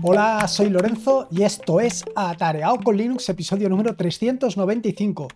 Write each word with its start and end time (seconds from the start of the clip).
Hola, 0.00 0.46
soy 0.46 0.70
Lorenzo 0.70 1.26
y 1.30 1.42
esto 1.42 1.80
es 1.80 2.04
Atareado 2.14 2.78
con 2.78 2.96
Linux, 2.96 3.28
episodio 3.28 3.68
número 3.68 3.96
395. 3.96 5.28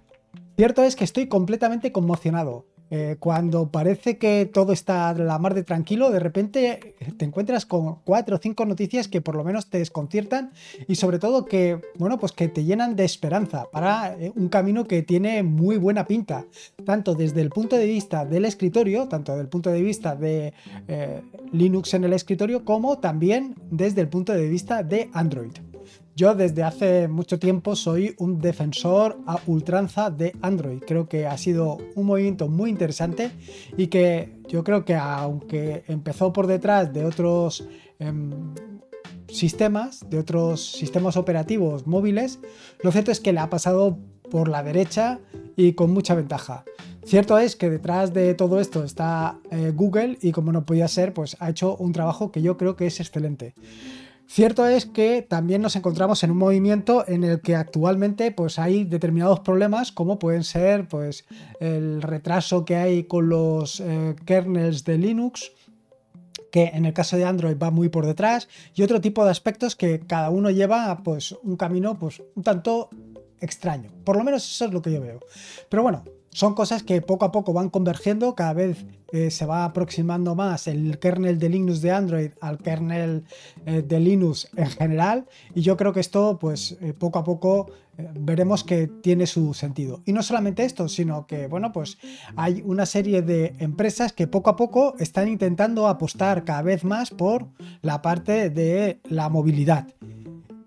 Cierto 0.57 0.85
es 0.85 0.95
que 0.95 1.05
estoy 1.05 1.27
completamente 1.27 1.91
conmocionado. 1.91 2.67
Eh, 2.95 3.17
cuando 3.19 3.71
parece 3.71 4.19
que 4.19 4.45
todo 4.45 4.75
está 4.75 5.15
la 5.15 5.39
mar 5.39 5.55
de 5.55 5.63
tranquilo, 5.63 6.11
de 6.11 6.19
repente 6.19 6.95
te 7.17 7.25
encuentras 7.25 7.65
con 7.65 8.01
cuatro 8.05 8.37
o 8.37 8.39
cinco 8.39 8.67
noticias 8.67 9.09
que 9.09 9.23
por 9.23 9.35
lo 9.35 9.45
menos 9.45 9.71
te 9.71 9.79
desconciertan 9.79 10.53
y 10.87 10.97
sobre 10.97 11.19
todo 11.19 11.47
que, 11.47 11.81
bueno, 11.97 12.19
pues 12.19 12.33
que 12.33 12.49
te 12.49 12.65
llenan 12.65 12.95
de 12.95 13.07
esperanza 13.07 13.65
para 13.73 14.15
eh, 14.21 14.31
un 14.37 14.51
camino 14.51 14.87
que 14.87 15.03
tiene 15.03 15.43
muy 15.43 15.79
buena 15.79 16.07
pinta, 16.07 16.45
tanto 16.85 17.15
desde 17.15 17.41
el 17.41 17.49
punto 17.49 17.77
de 17.77 17.87
vista 17.87 18.27
del 18.27 18.45
escritorio, 18.45 19.09
tanto 19.09 19.33
desde 19.33 19.45
el 19.45 19.49
punto 19.49 19.71
de 19.71 19.81
vista 19.81 20.15
de 20.15 20.53
eh, 20.87 21.23
Linux 21.51 21.95
en 21.95 22.05
el 22.05 22.13
escritorio, 22.13 22.63
como 22.67 22.99
también 22.99 23.55
desde 23.71 24.03
el 24.03 24.09
punto 24.09 24.35
de 24.35 24.47
vista 24.51 24.83
de 24.83 25.09
Android. 25.15 25.72
Yo 26.15 26.35
desde 26.35 26.63
hace 26.63 27.09
mucho 27.09 27.39
tiempo 27.39 27.75
soy 27.75 28.15
un 28.19 28.39
defensor 28.39 29.19
a 29.27 29.41
ultranza 29.47 30.11
de 30.11 30.35
Android. 30.43 30.83
Creo 30.87 31.09
que 31.09 31.27
ha 31.27 31.39
sido 31.39 31.79
un 31.95 32.07
movimiento 32.07 32.49
muy 32.49 32.69
interesante 32.69 33.31
y 33.79 33.87
que 33.87 34.39
yo 34.47 34.63
creo 34.63 34.85
que 34.85 34.95
aunque 34.95 35.85
empezó 35.89 36.33
por 36.33 36.47
detrás 36.47 36.93
de 36.93 37.07
otros 37.07 37.67
em, 37.99 38.55
sistemas, 39.27 40.05
de 40.11 40.19
otros 40.19 40.63
sistemas 40.73 41.17
operativos 41.17 41.87
móviles, 41.87 42.41
lo 42.83 42.93
cierto 42.93 43.11
es 43.11 43.19
que 43.19 43.33
le 43.33 43.41
ha 43.41 43.49
pasado 43.49 43.99
por 44.31 44.49
la 44.49 44.63
derecha 44.63 45.19
y 45.57 45.73
con 45.73 45.93
mucha 45.93 46.15
ventaja. 46.15 46.65
Cierto 47.05 47.39
es 47.39 47.57
que 47.57 47.69
detrás 47.69 48.13
de 48.13 48.35
todo 48.35 48.61
esto 48.61 48.85
está 48.85 49.39
eh, 49.51 49.73
Google 49.75 50.19
y 50.21 50.33
como 50.33 50.53
no 50.53 50.65
podía 50.65 50.87
ser, 50.89 51.13
pues 51.13 51.37
ha 51.41 51.51
hecho 51.51 51.75
un 51.77 51.93
trabajo 51.93 52.31
que 52.31 52.43
yo 52.43 52.57
creo 52.57 52.77
que 52.77 52.87
es 52.87 53.01
excelente. 53.01 53.55
Cierto 54.33 54.67
es 54.67 54.87
que 54.87 55.21
también 55.21 55.61
nos 55.61 55.77
encontramos 55.77 56.25
en 56.25 56.31
un 56.31 56.39
movimiento 56.39 57.07
en 57.07 57.23
el 57.23 57.43
que 57.43 57.55
actualmente 57.55 58.31
pues, 58.31 58.59
hay 58.59 58.85
determinados 58.85 59.41
problemas 59.41 59.93
como 59.93 60.19
pueden 60.19 60.43
ser 60.43 60.89
pues, 60.89 61.27
el 61.61 62.01
retraso 62.01 62.65
que 62.65 62.77
hay 62.77 63.05
con 63.05 63.29
los 63.29 63.81
eh, 63.81 64.17
kernels 64.25 64.85
de 64.85 64.97
Linux, 64.97 65.53
que 66.51 66.71
en 66.73 66.87
el 66.87 66.95
caso 66.95 67.19
de 67.19 67.27
Android 67.27 67.59
va 67.63 67.71
muy 67.71 67.91
por 67.91 68.07
detrás, 68.07 68.49
y 68.75 68.83
otro 68.83 69.03
tipo 69.03 69.23
de 69.23 69.31
aspectos 69.31 69.77
que 69.77 70.01
cada 70.01 70.31
uno 70.31 70.49
lleva 70.49 71.03
pues, 71.05 71.33
un 71.43 71.59
camino 71.59 71.99
pues, 71.99 72.23
un 72.35 72.43
tanto 72.43 72.89
extraño. 73.39 73.91
Por 74.03 74.17
lo 74.17 74.25
menos 74.25 74.51
eso 74.51 74.65
es 74.65 74.73
lo 74.73 74.81
que 74.81 74.93
yo 74.93 75.03
veo. 75.03 75.21
Pero 75.69 75.83
bueno, 75.83 76.05
son 76.31 76.55
cosas 76.55 76.83
que 76.83 77.03
poco 77.03 77.27
a 77.27 77.33
poco 77.33 77.53
van 77.53 77.69
convergiendo, 77.69 78.35
cada 78.35 78.55
vez 78.55 78.87
eh, 79.13 79.31
se 79.31 79.45
va 79.45 79.67
aproximando 79.67 80.35
más 80.35 80.67
el 80.67 80.99
kernel 80.99 81.39
de 81.39 81.51
Linux 81.51 81.83
de 81.83 81.91
Android 81.91 82.31
al 82.41 82.57
kernel 82.57 83.25
eh, 83.67 83.83
de 83.83 84.01
Linux 84.01 84.49
en 84.57 84.71
general 84.71 85.27
y 85.55 85.61
yo 85.61 85.77
creo 85.77 85.93
que 85.93 86.01
esto 86.01 86.39
pues 86.41 86.79
eh, 86.81 86.95
poco 86.95 87.19
a 87.19 87.25
poco 87.25 87.71
veremos 88.19 88.65
que 88.65 88.87
tiene 88.87 89.27
su 89.27 89.53
sentido. 89.53 90.01
Y 90.07 90.15
no 90.15 90.23
solamente 90.23 90.65
esto, 90.65 90.89
sino 90.89 91.27
que 91.27 91.47
bueno 91.47 91.73
pues 91.73 91.99
hay 92.37 92.63
una 92.65 92.87
serie 92.87 93.21
de 93.21 93.55
empresas 93.59 94.15
que 94.15 94.27
poco 94.27 94.49
a 94.49 94.57
poco 94.57 94.95
están 94.99 95.29
intentando 95.29 95.87
apostar 95.87 96.45
cada 96.45 96.63
vez 96.63 96.83
más 96.83 97.11
por 97.11 97.49
la 97.83 98.01
parte 98.01 98.49
de 98.49 99.01
la 99.05 99.29
movilidad. 99.29 99.89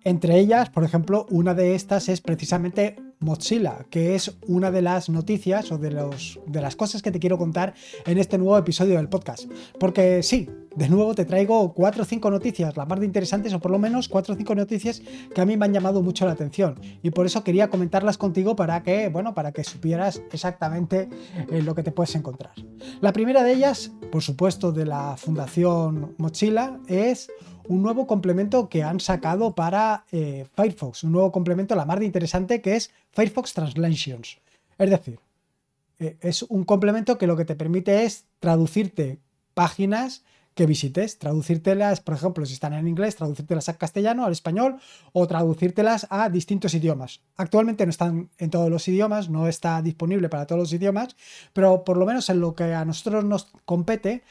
Entre 0.05 0.37
ellas, 0.37 0.69
por 0.69 0.83
ejemplo, 0.83 1.25
una 1.31 1.55
de 1.55 1.73
estas 1.73 2.09
es 2.09 2.21
precisamente 2.21 2.95
Mozilla, 3.19 3.87
que 3.89 4.13
es 4.13 4.37
una 4.47 4.69
de 4.69 4.83
las 4.83 5.09
noticias 5.09 5.71
o 5.71 5.79
de, 5.79 5.89
los, 5.89 6.39
de 6.45 6.61
las 6.61 6.75
cosas 6.75 7.01
que 7.01 7.09
te 7.09 7.19
quiero 7.19 7.39
contar 7.39 7.73
en 8.05 8.19
este 8.19 8.37
nuevo 8.37 8.55
episodio 8.55 8.97
del 8.97 9.09
podcast. 9.09 9.45
Porque 9.79 10.21
sí, 10.21 10.47
de 10.75 10.89
nuevo 10.89 11.15
te 11.15 11.25
traigo 11.25 11.73
cuatro 11.73 12.03
o 12.03 12.05
cinco 12.05 12.29
noticias, 12.29 12.77
la 12.77 12.85
más 12.85 13.01
interesantes, 13.01 13.51
o 13.55 13.59
por 13.59 13.71
lo 13.71 13.79
menos 13.79 14.07
cuatro 14.07 14.35
o 14.35 14.37
cinco 14.37 14.53
noticias 14.53 15.01
que 15.33 15.41
a 15.41 15.45
mí 15.45 15.57
me 15.57 15.65
han 15.65 15.73
llamado 15.73 16.03
mucho 16.03 16.27
la 16.27 16.33
atención. 16.33 16.79
Y 17.01 17.09
por 17.09 17.25
eso 17.25 17.43
quería 17.43 17.71
comentarlas 17.71 18.19
contigo 18.19 18.55
para 18.55 18.83
que, 18.83 19.09
bueno, 19.09 19.33
para 19.33 19.53
que 19.53 19.63
supieras 19.63 20.21
exactamente 20.31 21.09
eh, 21.49 21.63
lo 21.63 21.73
que 21.73 21.81
te 21.81 21.91
puedes 21.91 22.13
encontrar. 22.13 22.53
La 23.01 23.11
primera 23.11 23.41
de 23.41 23.53
ellas, 23.53 23.91
por 24.11 24.21
supuesto, 24.21 24.71
de 24.71 24.85
la 24.85 25.17
Fundación 25.17 26.13
Mozilla, 26.19 26.79
es 26.87 27.31
un 27.67 27.81
nuevo 27.81 28.07
complemento 28.07 28.69
que 28.69 28.83
han 28.83 28.99
sacado 28.99 29.55
para 29.55 30.05
eh, 30.11 30.45
Firefox, 30.55 31.03
un 31.03 31.11
nuevo 31.11 31.31
complemento 31.31 31.75
la 31.75 31.85
más 31.85 31.99
de 31.99 32.05
interesante 32.05 32.61
que 32.61 32.75
es 32.75 32.91
Firefox 33.11 33.53
Translations. 33.53 34.37
Es 34.77 34.89
decir, 34.89 35.19
eh, 35.99 36.17
es 36.21 36.43
un 36.43 36.63
complemento 36.63 37.17
que 37.17 37.27
lo 37.27 37.37
que 37.37 37.45
te 37.45 37.55
permite 37.55 38.03
es 38.03 38.25
traducirte 38.39 39.19
páginas 39.53 40.23
que 40.55 40.65
visites, 40.65 41.19
traducírtelas, 41.19 41.99
por 41.99 42.15
ejemplo, 42.15 42.45
si 42.45 42.53
están 42.53 42.73
en 42.73 42.87
inglés, 42.87 43.17
traducírtelas 43.17 43.67
al 43.67 43.77
castellano, 43.77 44.25
al 44.25 44.31
español 44.31 44.77
o 45.11 45.27
traducírtelas 45.27 46.07
a 46.09 46.29
distintos 46.29 46.73
idiomas. 46.73 47.21
Actualmente 47.35 47.85
no 47.85 47.89
están 47.89 48.29
en 48.37 48.49
todos 48.49 48.69
los 48.69 48.87
idiomas, 48.87 49.29
no 49.29 49.49
está 49.49 49.81
disponible 49.81 50.29
para 50.29 50.47
todos 50.47 50.59
los 50.59 50.73
idiomas, 50.73 51.17
pero 51.51 51.83
por 51.83 51.97
lo 51.97 52.05
menos 52.05 52.29
en 52.29 52.39
lo 52.39 52.55
que 52.55 52.73
a 52.73 52.85
nosotros 52.85 53.25
nos 53.25 53.51
compete, 53.65 54.23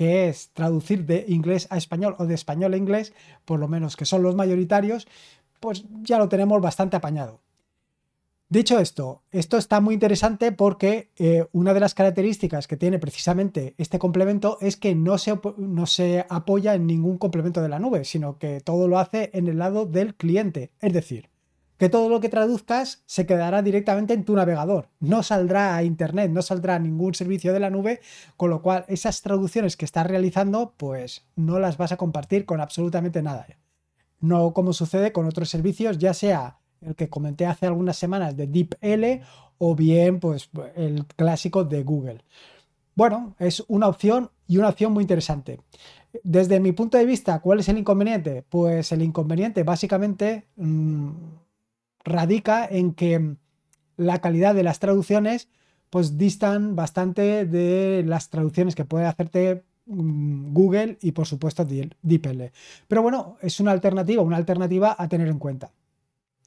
que 0.00 0.30
es 0.30 0.48
traducir 0.54 1.04
de 1.04 1.26
inglés 1.28 1.66
a 1.68 1.76
español 1.76 2.16
o 2.18 2.24
de 2.24 2.32
español 2.32 2.72
a 2.72 2.78
inglés, 2.78 3.12
por 3.44 3.60
lo 3.60 3.68
menos 3.68 3.96
que 3.96 4.06
son 4.06 4.22
los 4.22 4.34
mayoritarios, 4.34 5.06
pues 5.60 5.84
ya 6.00 6.16
lo 6.16 6.30
tenemos 6.30 6.58
bastante 6.62 6.96
apañado. 6.96 7.42
Dicho 8.48 8.78
esto, 8.78 9.24
esto 9.30 9.58
está 9.58 9.82
muy 9.82 9.92
interesante 9.92 10.52
porque 10.52 11.10
eh, 11.18 11.44
una 11.52 11.74
de 11.74 11.80
las 11.80 11.92
características 11.92 12.66
que 12.66 12.78
tiene 12.78 12.98
precisamente 12.98 13.74
este 13.76 13.98
complemento 13.98 14.56
es 14.62 14.78
que 14.78 14.94
no 14.94 15.18
se, 15.18 15.38
no 15.58 15.84
se 15.84 16.24
apoya 16.30 16.74
en 16.74 16.86
ningún 16.86 17.18
complemento 17.18 17.60
de 17.60 17.68
la 17.68 17.78
nube, 17.78 18.06
sino 18.06 18.38
que 18.38 18.62
todo 18.62 18.88
lo 18.88 18.98
hace 18.98 19.28
en 19.34 19.48
el 19.48 19.58
lado 19.58 19.84
del 19.84 20.14
cliente. 20.14 20.70
Es 20.80 20.94
decir, 20.94 21.28
que 21.80 21.88
todo 21.88 22.10
lo 22.10 22.20
que 22.20 22.28
traduzcas 22.28 23.02
se 23.06 23.24
quedará 23.24 23.62
directamente 23.62 24.12
en 24.12 24.26
tu 24.26 24.36
navegador, 24.36 24.90
no 25.00 25.22
saldrá 25.22 25.74
a 25.74 25.82
internet, 25.82 26.30
no 26.30 26.42
saldrá 26.42 26.74
a 26.74 26.78
ningún 26.78 27.14
servicio 27.14 27.54
de 27.54 27.60
la 27.60 27.70
nube, 27.70 28.00
con 28.36 28.50
lo 28.50 28.60
cual 28.60 28.84
esas 28.86 29.22
traducciones 29.22 29.78
que 29.78 29.86
estás 29.86 30.06
realizando, 30.06 30.74
pues 30.76 31.24
no 31.36 31.58
las 31.58 31.78
vas 31.78 31.90
a 31.92 31.96
compartir 31.96 32.44
con 32.44 32.60
absolutamente 32.60 33.22
nada. 33.22 33.46
No 34.20 34.52
como 34.52 34.74
sucede 34.74 35.10
con 35.10 35.24
otros 35.24 35.48
servicios, 35.48 35.96
ya 35.96 36.12
sea 36.12 36.58
el 36.82 36.96
que 36.96 37.08
comenté 37.08 37.46
hace 37.46 37.64
algunas 37.64 37.96
semanas 37.96 38.36
de 38.36 38.46
DeepL 38.46 39.24
o 39.56 39.74
bien 39.74 40.20
pues 40.20 40.50
el 40.76 41.06
clásico 41.06 41.64
de 41.64 41.82
Google. 41.82 42.24
Bueno, 42.94 43.36
es 43.38 43.64
una 43.68 43.88
opción 43.88 44.30
y 44.46 44.58
una 44.58 44.68
opción 44.68 44.92
muy 44.92 45.04
interesante. 45.04 45.60
Desde 46.24 46.60
mi 46.60 46.72
punto 46.72 46.98
de 46.98 47.06
vista, 47.06 47.40
¿cuál 47.40 47.60
es 47.60 47.70
el 47.70 47.78
inconveniente? 47.78 48.44
Pues 48.46 48.92
el 48.92 49.00
inconveniente 49.00 49.62
básicamente 49.62 50.46
mm, 50.56 51.08
radica 52.04 52.66
en 52.66 52.92
que 52.94 53.36
la 53.96 54.20
calidad 54.20 54.54
de 54.54 54.62
las 54.62 54.78
traducciones 54.78 55.48
pues 55.90 56.16
distan 56.16 56.76
bastante 56.76 57.44
de 57.44 58.04
las 58.06 58.30
traducciones 58.30 58.74
que 58.74 58.84
puede 58.84 59.06
hacerte 59.06 59.64
mm, 59.86 60.52
Google 60.52 60.98
y 61.02 61.12
por 61.12 61.26
supuesto 61.26 61.64
DeepL. 61.64 62.44
Pero 62.86 63.02
bueno, 63.02 63.36
es 63.42 63.60
una 63.60 63.72
alternativa, 63.72 64.22
una 64.22 64.36
alternativa 64.36 64.94
a 64.96 65.08
tener 65.08 65.28
en 65.28 65.38
cuenta. 65.38 65.72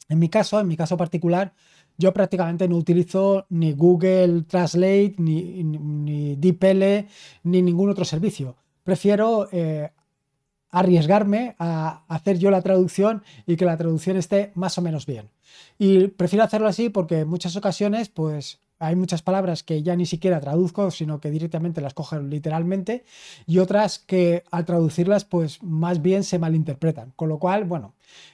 En 0.10 0.20
mi 0.20 0.30
caso, 0.30 0.60
en 0.60 0.68
mi 0.68 0.78
caso 0.78 0.98
particular, 0.98 1.54
yo 1.98 2.14
prácticamente 2.14 2.68
no 2.68 2.78
utilizo 2.78 3.46
ni 3.50 3.74
Google 3.74 4.44
Translate, 4.44 5.16
ni, 5.18 5.64
ni, 5.64 6.36
DeepL, 6.36 7.08
ni 7.44 7.62
ningún 7.62 7.90
otro 7.90 8.06
servicio. 8.06 8.56
Prefiero 8.84 9.48
eh, 9.52 9.92
arriesgarme 10.74 11.56
a 11.60 12.04
hacer 12.08 12.40
yo 12.40 12.50
la 12.50 12.62
traducción 12.62 13.24
y 13.46 13.56
que 13.56 13.66
la 13.66 13.78
traducción 13.78 14.18
esté 14.18 14.52
más 14.56 14.78
o 14.78 14.82
menos 14.82 15.06
bien. 15.06 15.30
Y 15.78 16.08
prefiero 16.08 16.44
hacerlo 16.44 16.68
así 16.68 16.90
porque 16.90 17.20
en 17.20 17.28
muchas 17.28 17.56
ocasiones, 17.56 18.10
pues 18.10 18.60
hay 18.80 18.96
muchas 18.96 19.22
palabras 19.22 19.62
que 19.62 19.84
ya 19.84 19.96
ni 19.96 20.08
siquiera 20.08 20.42
traduzco, 20.42 20.90
sino 20.90 21.22
que 21.22 21.30
directamente 21.30 21.80
las 21.80 21.94
cojo 21.94 22.20
literalmente, 22.20 23.06
y 23.46 23.60
otras 23.60 24.00
que 24.00 24.44
al 24.50 24.66
traducirlas, 24.66 25.26
pues 25.26 25.62
más 25.62 26.02
bien 26.02 26.24
se 26.24 26.40
malinterpretan. 26.40 27.14
Con 27.16 27.30
lo 27.30 27.38
cual, 27.38 27.66
bueno, 27.66 27.94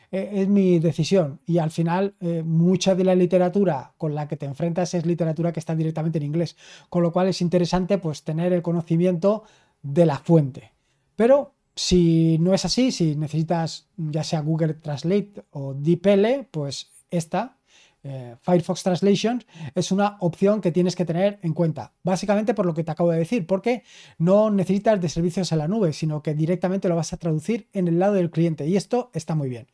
eh, 0.09 0.29
es 0.35 0.47
mi 0.47 0.79
decisión. 0.79 1.41
Y 1.45 1.57
al 1.57 1.71
final, 1.71 2.15
eh, 2.21 2.41
mucha 2.43 2.95
de 2.95 3.03
la 3.03 3.15
literatura 3.15 3.93
con 3.97 4.15
la 4.15 4.29
que 4.29 4.37
te 4.37 4.45
enfrentas 4.45 4.93
es 4.93 5.05
literatura 5.05 5.51
que 5.51 5.59
está 5.59 5.75
directamente 5.75 6.19
en 6.19 6.23
inglés. 6.23 6.55
Con 6.87 7.03
lo 7.03 7.11
cual 7.11 7.27
es 7.27 7.41
interesante, 7.41 7.97
pues, 7.97 8.23
tener 8.23 8.53
el 8.53 8.61
conocimiento 8.61 9.43
de 9.81 10.05
la 10.05 10.17
fuente. 10.17 10.71
Pero 11.17 11.53
si 11.79 12.37
no 12.39 12.53
es 12.53 12.65
así, 12.65 12.91
si 12.91 13.15
necesitas 13.15 13.87
ya 13.95 14.21
sea 14.25 14.41
Google 14.41 14.73
Translate 14.73 15.45
o 15.51 15.73
DeepL, 15.73 16.43
pues 16.51 16.91
esta, 17.09 17.57
eh, 18.03 18.35
Firefox 18.41 18.83
Translation, 18.83 19.41
es 19.75 19.93
una 19.93 20.17
opción 20.19 20.59
que 20.59 20.73
tienes 20.73 20.97
que 20.97 21.05
tener 21.05 21.39
en 21.41 21.53
cuenta. 21.53 21.93
Básicamente 22.03 22.53
por 22.53 22.65
lo 22.65 22.73
que 22.73 22.83
te 22.83 22.91
acabo 22.91 23.11
de 23.11 23.19
decir, 23.19 23.47
porque 23.47 23.83
no 24.17 24.51
necesitas 24.51 24.99
de 24.99 25.07
servicios 25.07 25.53
en 25.53 25.59
la 25.59 25.69
nube, 25.69 25.93
sino 25.93 26.21
que 26.21 26.33
directamente 26.33 26.89
lo 26.89 26.97
vas 26.97 27.13
a 27.13 27.17
traducir 27.17 27.69
en 27.71 27.87
el 27.87 27.97
lado 27.97 28.15
del 28.15 28.29
cliente 28.29 28.67
y 28.67 28.75
esto 28.75 29.09
está 29.13 29.33
muy 29.33 29.47
bien. 29.47 29.67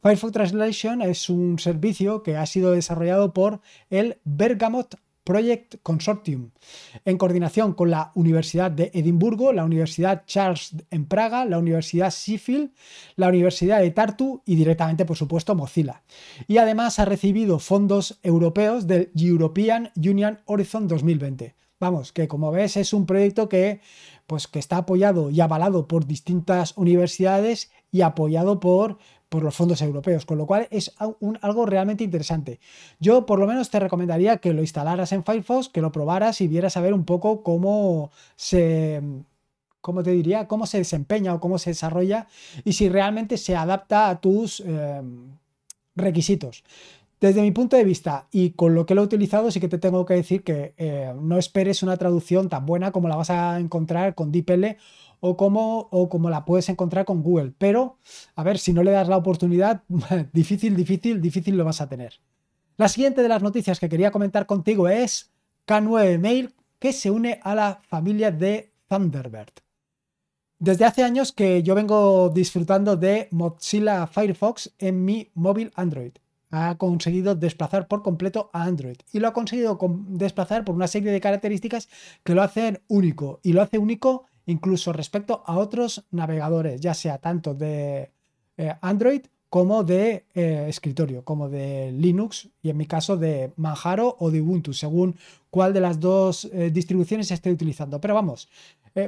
Firefox 0.00 0.32
Translation 0.32 1.02
es 1.02 1.28
un 1.28 1.58
servicio 1.58 2.22
que 2.22 2.38
ha 2.38 2.46
sido 2.46 2.72
desarrollado 2.72 3.34
por 3.34 3.60
el 3.90 4.18
Bergamot 4.24 4.98
Project 5.24 5.76
Consortium, 5.82 6.50
en 7.04 7.18
coordinación 7.18 7.74
con 7.74 7.90
la 7.90 8.12
Universidad 8.14 8.70
de 8.70 8.90
Edimburgo, 8.94 9.52
la 9.52 9.64
Universidad 9.64 10.24
Charles 10.26 10.74
en 10.90 11.06
Praga, 11.06 11.44
la 11.44 11.58
Universidad 11.58 12.10
Sheffield, 12.10 12.70
la 13.16 13.28
Universidad 13.28 13.80
de 13.80 13.90
Tartu 13.90 14.42
y 14.46 14.56
directamente, 14.56 15.04
por 15.04 15.16
supuesto, 15.16 15.54
Mozilla. 15.54 16.02
Y 16.48 16.58
además 16.58 16.98
ha 16.98 17.04
recibido 17.04 17.58
fondos 17.58 18.18
europeos 18.22 18.86
del 18.86 19.10
European 19.14 19.90
Union 19.96 20.40
Horizon 20.46 20.88
2020. 20.88 21.54
Vamos, 21.80 22.12
que 22.12 22.28
como 22.28 22.52
ves 22.52 22.76
es 22.76 22.92
un 22.92 23.06
proyecto 23.06 23.48
que, 23.48 23.80
pues, 24.26 24.46
que 24.46 24.58
está 24.58 24.76
apoyado 24.76 25.30
y 25.30 25.40
avalado 25.40 25.88
por 25.88 26.06
distintas 26.06 26.76
universidades 26.76 27.70
y 27.90 28.02
apoyado 28.02 28.60
por, 28.60 28.98
por 29.30 29.44
los 29.44 29.54
fondos 29.54 29.80
europeos, 29.80 30.26
con 30.26 30.36
lo 30.36 30.44
cual 30.44 30.66
es 30.70 30.92
algo 30.98 31.64
realmente 31.64 32.04
interesante. 32.04 32.58
Yo 32.98 33.24
por 33.24 33.38
lo 33.38 33.46
menos 33.46 33.70
te 33.70 33.78
recomendaría 33.78 34.38
que 34.38 34.52
lo 34.52 34.60
instalaras 34.60 35.12
en 35.12 35.24
Firefox, 35.24 35.68
que 35.68 35.80
lo 35.80 35.92
probaras 35.92 36.40
y 36.40 36.48
vieras 36.48 36.76
a 36.76 36.80
ver 36.80 36.92
un 36.92 37.04
poco 37.04 37.44
cómo 37.44 38.10
se, 38.34 39.00
cómo 39.80 40.02
te 40.02 40.10
diría, 40.10 40.48
cómo 40.48 40.66
se 40.66 40.78
desempeña 40.78 41.32
o 41.32 41.40
cómo 41.40 41.58
se 41.58 41.70
desarrolla 41.70 42.26
y 42.64 42.72
si 42.72 42.88
realmente 42.88 43.38
se 43.38 43.54
adapta 43.54 44.10
a 44.10 44.20
tus 44.20 44.64
eh, 44.66 45.00
requisitos. 45.94 46.64
Desde 47.20 47.42
mi 47.42 47.52
punto 47.52 47.76
de 47.76 47.84
vista 47.84 48.26
y 48.32 48.50
con 48.50 48.74
lo 48.74 48.84
que 48.84 48.96
lo 48.96 49.02
he 49.02 49.04
utilizado, 49.04 49.50
sí 49.52 49.60
que 49.60 49.68
te 49.68 49.78
tengo 49.78 50.04
que 50.06 50.14
decir 50.14 50.42
que 50.42 50.74
eh, 50.76 51.14
no 51.20 51.38
esperes 51.38 51.84
una 51.84 51.96
traducción 51.96 52.48
tan 52.48 52.66
buena 52.66 52.90
como 52.90 53.08
la 53.08 53.16
vas 53.16 53.30
a 53.30 53.60
encontrar 53.60 54.16
con 54.16 54.32
DeepL 54.32 54.76
o 55.20 55.36
como, 55.36 55.88
o 55.90 56.08
como 56.08 56.30
la 56.30 56.44
puedes 56.44 56.68
encontrar 56.68 57.04
con 57.04 57.22
Google. 57.22 57.52
Pero, 57.58 57.98
a 58.34 58.42
ver, 58.42 58.58
si 58.58 58.72
no 58.72 58.82
le 58.82 58.90
das 58.90 59.08
la 59.08 59.16
oportunidad, 59.16 59.82
difícil, 60.32 60.76
difícil, 60.76 61.20
difícil 61.20 61.56
lo 61.56 61.64
vas 61.64 61.80
a 61.80 61.88
tener. 61.88 62.14
La 62.76 62.88
siguiente 62.88 63.22
de 63.22 63.28
las 63.28 63.42
noticias 63.42 63.78
que 63.78 63.88
quería 63.88 64.10
comentar 64.10 64.46
contigo 64.46 64.88
es 64.88 65.30
K9 65.66 66.18
Mail, 66.18 66.54
que 66.78 66.92
se 66.92 67.10
une 67.10 67.38
a 67.42 67.54
la 67.54 67.80
familia 67.86 68.30
de 68.30 68.72
Thunderbird. 68.88 69.52
Desde 70.58 70.84
hace 70.84 71.04
años 71.04 71.32
que 71.32 71.62
yo 71.62 71.74
vengo 71.74 72.28
disfrutando 72.30 72.96
de 72.96 73.28
Mozilla 73.30 74.06
Firefox 74.06 74.74
en 74.78 75.04
mi 75.04 75.30
móvil 75.34 75.72
Android 75.74 76.12
ha 76.50 76.76
conseguido 76.76 77.34
desplazar 77.34 77.86
por 77.88 78.02
completo 78.02 78.50
a 78.52 78.64
Android 78.64 78.96
y 79.12 79.20
lo 79.20 79.28
ha 79.28 79.32
conseguido 79.32 79.78
desplazar 80.08 80.64
por 80.64 80.74
una 80.74 80.88
serie 80.88 81.12
de 81.12 81.20
características 81.20 81.88
que 82.24 82.34
lo 82.34 82.42
hacen 82.42 82.82
único 82.88 83.40
y 83.42 83.52
lo 83.52 83.62
hace 83.62 83.78
único 83.78 84.26
incluso 84.50 84.92
respecto 84.92 85.42
a 85.46 85.56
otros 85.56 86.04
navegadores, 86.10 86.80
ya 86.80 86.94
sea 86.94 87.18
tanto 87.18 87.54
de 87.54 88.10
eh, 88.56 88.74
Android 88.80 89.22
como 89.48 89.82
de 89.82 90.26
eh, 90.34 90.66
escritorio, 90.68 91.24
como 91.24 91.48
de 91.48 91.90
Linux 91.92 92.48
y 92.62 92.70
en 92.70 92.76
mi 92.76 92.86
caso 92.86 93.16
de 93.16 93.52
Manjaro 93.56 94.16
o 94.20 94.30
de 94.30 94.40
Ubuntu, 94.40 94.72
según 94.72 95.16
cuál 95.50 95.72
de 95.72 95.80
las 95.80 95.98
dos 95.98 96.44
eh, 96.52 96.70
distribuciones 96.70 97.30
esté 97.30 97.50
utilizando. 97.50 98.00
Pero 98.00 98.14
vamos, 98.14 98.48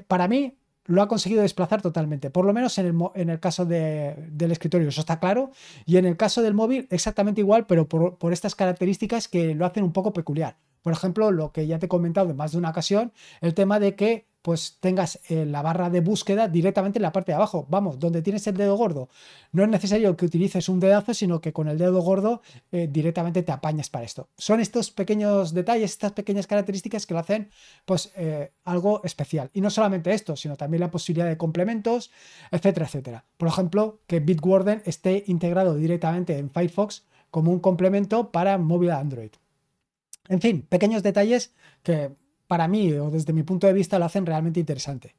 para 0.08 0.28
mí 0.28 0.54
lo 0.84 1.02
ha 1.02 1.08
conseguido 1.08 1.42
desplazar 1.42 1.82
totalmente, 1.82 2.30
por 2.30 2.44
lo 2.44 2.52
menos 2.52 2.76
en 2.78 2.86
el, 3.14 3.40
caso 3.40 3.64
del 3.64 4.50
escritorio, 4.50 4.88
eso 4.88 5.00
está 5.00 5.20
claro, 5.20 5.50
y 5.86 5.96
en 5.96 6.06
el 6.06 6.16
caso 6.16 6.42
del 6.42 6.54
móvil 6.54 6.86
exactamente 6.90 7.40
igual, 7.40 7.66
pero 7.66 7.88
por 7.88 8.32
estas 8.32 8.54
características 8.54 9.28
que 9.28 9.54
lo 9.54 9.66
hacen 9.66 9.84
un 9.84 9.92
poco 9.92 10.12
peculiar. 10.12 10.56
Por 10.82 10.92
ejemplo, 10.92 11.30
lo 11.30 11.52
que 11.52 11.66
ya 11.66 11.78
te 11.78 11.86
he 11.86 11.88
comentado 11.88 12.30
en 12.30 12.36
más 12.36 12.52
de 12.52 12.58
una 12.58 12.70
ocasión, 12.70 13.12
el 13.40 13.54
tema 13.54 13.78
de 13.78 13.94
que 13.94 14.26
pues 14.42 14.78
tengas 14.80 15.20
eh, 15.28 15.46
la 15.46 15.62
barra 15.62 15.88
de 15.88 16.00
búsqueda 16.00 16.48
directamente 16.48 16.98
en 16.98 17.02
la 17.02 17.12
parte 17.12 17.32
de 17.32 17.36
abajo. 17.36 17.66
Vamos, 17.70 17.98
donde 17.98 18.22
tienes 18.22 18.46
el 18.48 18.56
dedo 18.56 18.76
gordo. 18.76 19.08
No 19.52 19.62
es 19.62 19.68
necesario 19.68 20.16
que 20.16 20.26
utilices 20.26 20.68
un 20.68 20.80
dedazo, 20.80 21.14
sino 21.14 21.40
que 21.40 21.52
con 21.52 21.68
el 21.68 21.78
dedo 21.78 22.02
gordo 22.02 22.42
eh, 22.72 22.88
directamente 22.90 23.42
te 23.42 23.52
apañas 23.52 23.88
para 23.88 24.04
esto. 24.04 24.28
Son 24.36 24.60
estos 24.60 24.90
pequeños 24.90 25.54
detalles, 25.54 25.92
estas 25.92 26.12
pequeñas 26.12 26.48
características 26.48 27.06
que 27.06 27.14
lo 27.14 27.20
hacen 27.20 27.50
pues 27.84 28.12
eh, 28.16 28.52
algo 28.64 29.00
especial. 29.04 29.50
Y 29.54 29.60
no 29.60 29.70
solamente 29.70 30.12
esto, 30.12 30.34
sino 30.34 30.56
también 30.56 30.80
la 30.80 30.90
posibilidad 30.90 31.28
de 31.28 31.36
complementos, 31.36 32.10
etcétera, 32.50 32.86
etcétera. 32.86 33.24
Por 33.36 33.48
ejemplo, 33.48 34.00
que 34.08 34.20
Bitwarden 34.20 34.82
esté 34.84 35.22
integrado 35.28 35.76
directamente 35.76 36.36
en 36.36 36.50
Firefox 36.50 37.04
como 37.30 37.52
un 37.52 37.60
complemento 37.60 38.32
para 38.32 38.58
móvil 38.58 38.90
Android. 38.90 39.30
En 40.28 40.40
fin, 40.40 40.66
pequeños 40.68 41.02
detalles 41.02 41.52
que 41.82 42.12
para 42.52 42.68
mí 42.68 42.92
o 42.92 43.10
desde 43.10 43.32
mi 43.32 43.44
punto 43.44 43.66
de 43.66 43.72
vista 43.72 43.98
lo 43.98 44.04
hacen 44.04 44.26
realmente 44.26 44.60
interesante. 44.60 45.14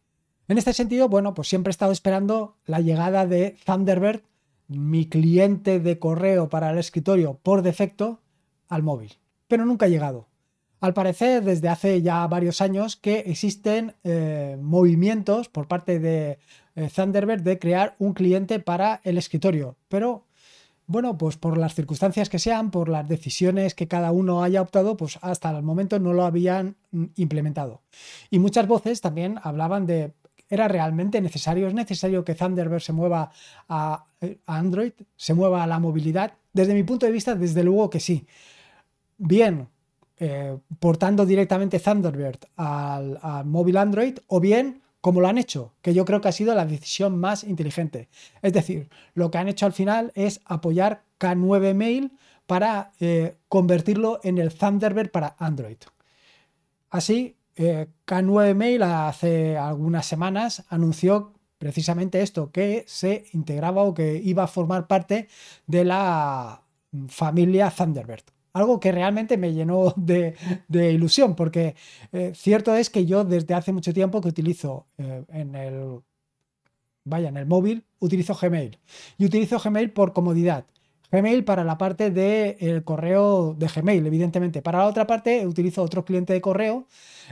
En 0.48 0.60
este 0.60 0.72
sentido, 0.72 1.10
bueno, 1.10 1.34
pues 1.34 1.48
siempre 1.48 1.72
he 1.72 1.76
estado 1.78 1.92
esperando 1.92 2.58
la 2.68 2.80
llegada 2.80 3.26
de 3.26 3.58
Thunderbird, 3.66 4.22
mi 4.68 5.10
cliente 5.10 5.80
de 5.80 5.98
correo 5.98 6.48
para 6.48 6.70
el 6.70 6.78
escritorio 6.78 7.40
por 7.42 7.64
defecto, 7.64 8.20
al 8.70 8.84
móvil. 8.84 9.14
Pero 9.48 9.66
nunca 9.66 9.88
ha 9.88 9.90
llegado. 9.90 10.28
Al 10.80 10.94
parecer, 10.94 11.44
desde 11.44 11.70
hace 11.70 12.04
ya 12.04 12.28
varios 12.28 12.62
años 12.62 12.98
que 12.98 13.22
existen 13.22 13.96
eh, 14.04 14.56
movimientos 14.62 15.50
por 15.50 15.68
parte 15.68 15.98
de 15.98 16.38
eh, 16.76 16.90
Thunderbird 16.96 17.42
de 17.42 17.58
crear 17.58 17.96
un 17.98 18.14
cliente 18.14 18.60
para 18.60 19.02
el 19.04 19.18
escritorio, 19.18 19.76
pero 19.90 20.28
bueno, 20.86 21.18
pues 21.18 21.38
por 21.38 21.58
las 21.58 21.76
circunstancias 21.76 22.30
que 22.30 22.40
sean, 22.40 22.72
por 22.72 22.90
las 22.90 23.08
decisiones 23.08 23.74
que 23.74 23.88
cada 23.88 24.12
uno 24.12 24.44
haya 24.44 24.62
optado, 24.62 24.98
pues 24.98 25.18
hasta 25.22 25.50
el 25.52 25.64
momento 25.64 26.00
no 26.00 26.14
lo 26.14 26.26
habían 26.26 26.76
mm, 26.92 27.06
implementado. 27.16 27.82
Y 28.30 28.40
muchas 28.40 28.68
voces 28.68 29.02
también 29.02 29.40
hablaban 29.44 29.86
de, 29.86 30.14
¿era 30.50 30.68
realmente 30.68 31.22
necesario? 31.22 31.68
¿Es 31.68 31.74
necesario 31.74 32.24
que 32.26 32.36
Thunderbird 32.36 32.82
se 32.82 32.94
mueva 32.94 33.32
a, 33.70 34.06
eh, 34.22 34.40
Android, 34.46 34.94
se 35.16 35.34
mueva 35.34 35.64
a 35.64 35.68
la 35.68 35.80
movilidad? 35.80 36.34
Desde 36.52 36.74
mi 36.74 36.84
punto 36.84 37.06
de 37.06 37.12
vista, 37.12 37.36
desde 37.36 37.64
luego 37.64 37.90
que 37.90 38.00
sí. 38.00 38.28
Bien, 39.18 39.68
eh, 40.18 40.58
portando 40.80 41.26
directamente 41.26 41.80
Thunderbird 41.80 42.40
al, 42.58 43.20
al 43.22 43.46
móvil 43.46 43.78
Android 43.78 44.20
o 44.28 44.40
bien 44.40 44.83
como 45.04 45.20
lo 45.20 45.28
han 45.28 45.38
hecho, 45.38 45.74
que 45.82 45.94
yo 45.94 46.06
creo 46.06 46.22
que 46.22 46.30
ha 46.30 46.32
sido 46.32 46.56
la 46.56 46.66
decisión 46.66 47.20
más 47.20 47.44
inteligente. 47.44 48.08
Es 48.42 48.54
decir, 48.54 48.90
lo 49.16 49.30
que 49.30 49.38
han 49.38 49.50
hecho 49.50 49.66
al 49.66 49.74
final 49.74 50.14
es 50.16 50.40
apoyar 50.46 51.04
K9 51.20 51.74
Mail 51.74 52.14
para 52.48 52.94
eh, 53.02 53.36
convertirlo 53.50 54.22
en 54.24 54.38
el 54.38 54.54
Thunderbird 54.54 55.12
para 55.12 55.36
Android. 55.40 55.76
Así, 56.90 57.36
eh, 57.58 57.88
K9 58.08 58.56
Mail 58.56 58.84
hace 58.84 59.58
algunas 59.58 60.06
semanas 60.06 60.64
anunció 60.70 61.34
precisamente 61.58 62.22
esto, 62.22 62.54
que 62.54 62.86
se 62.88 63.26
integraba 63.34 63.84
o 63.84 63.94
que 63.94 64.22
iba 64.24 64.44
a 64.44 64.48
formar 64.48 64.88
parte 64.88 65.28
de 65.68 65.84
la 65.84 66.64
familia 67.10 67.70
Thunderbird 67.72 68.24
algo 68.54 68.80
que 68.80 68.92
realmente 68.92 69.38
me 69.38 69.54
llenó 69.54 69.94
de, 69.98 70.36
ilusión, 70.92 71.36
porque 71.36 71.76
eh, 72.12 72.32
cierto 72.36 72.76
es 72.76 72.90
que 72.90 73.06
yo 73.06 73.26
desde 73.26 73.54
hace 73.54 73.74
mucho 73.74 73.94
tiempo 73.94 74.22
que 74.22 74.30
utilizo 74.30 74.88
eh, 74.98 75.24
en 75.30 75.56
el, 75.56 76.00
vaya, 77.04 77.30
en 77.30 77.38
el 77.38 77.46
móvil, 77.46 77.84
utilizo 78.00 78.36
Gmail. 78.36 78.80
Y 79.18 79.26
utilizo 79.26 79.60
Gmail 79.60 79.92
por 79.92 80.14
comodidad. 80.14 80.66
Gmail 81.12 81.44
para 81.44 81.64
la 81.64 81.78
parte 81.78 82.10
del 82.10 82.84
correo 82.84 83.54
de 83.54 83.68
Gmail, 83.68 84.06
evidentemente. 84.08 84.64
Para 84.64 84.80
la 84.80 84.88
otra 84.88 85.06
parte 85.06 85.46
utilizo 85.46 85.84
otro 85.84 86.04
cliente 86.06 86.34
de 86.34 86.42
correo, 86.42 86.88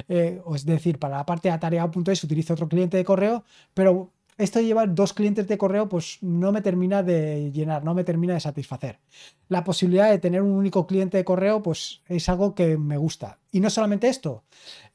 eh, 0.08 0.40
es 0.54 0.66
decir, 0.66 1.00
para 1.00 1.18
la 1.18 1.26
parte 1.26 1.48
de 1.50 1.56
atareado.es 1.56 2.24
utilizo 2.24 2.54
otro 2.54 2.70
cliente 2.70 2.98
de 2.98 3.04
correo, 3.04 3.44
pero 3.74 4.12
esto 4.42 4.60
de 4.60 4.66
llevar 4.66 4.94
dos 4.96 5.14
clientes 5.14 5.48
de 5.48 5.58
correo 5.58 5.88
pues 5.88 6.18
no 6.22 6.52
me 6.52 6.62
termina 6.62 7.04
de 7.04 7.52
llenar, 7.52 7.84
no 7.84 7.94
me 7.94 8.04
termina 8.04 8.34
de 8.34 8.40
satisfacer. 8.40 9.00
La 9.48 9.64
posibilidad 9.64 10.10
de 10.10 10.20
tener 10.20 10.42
un 10.42 10.52
único 10.52 10.88
cliente 10.88 11.18
de 11.18 11.26
correo 11.26 11.62
pues 11.62 12.02
es 12.08 12.28
algo 12.30 12.56
que 12.56 12.78
me 12.78 12.98
gusta. 12.98 13.40
Y 13.52 13.60
no 13.60 13.70
solamente 13.70 14.08
esto, 14.08 14.44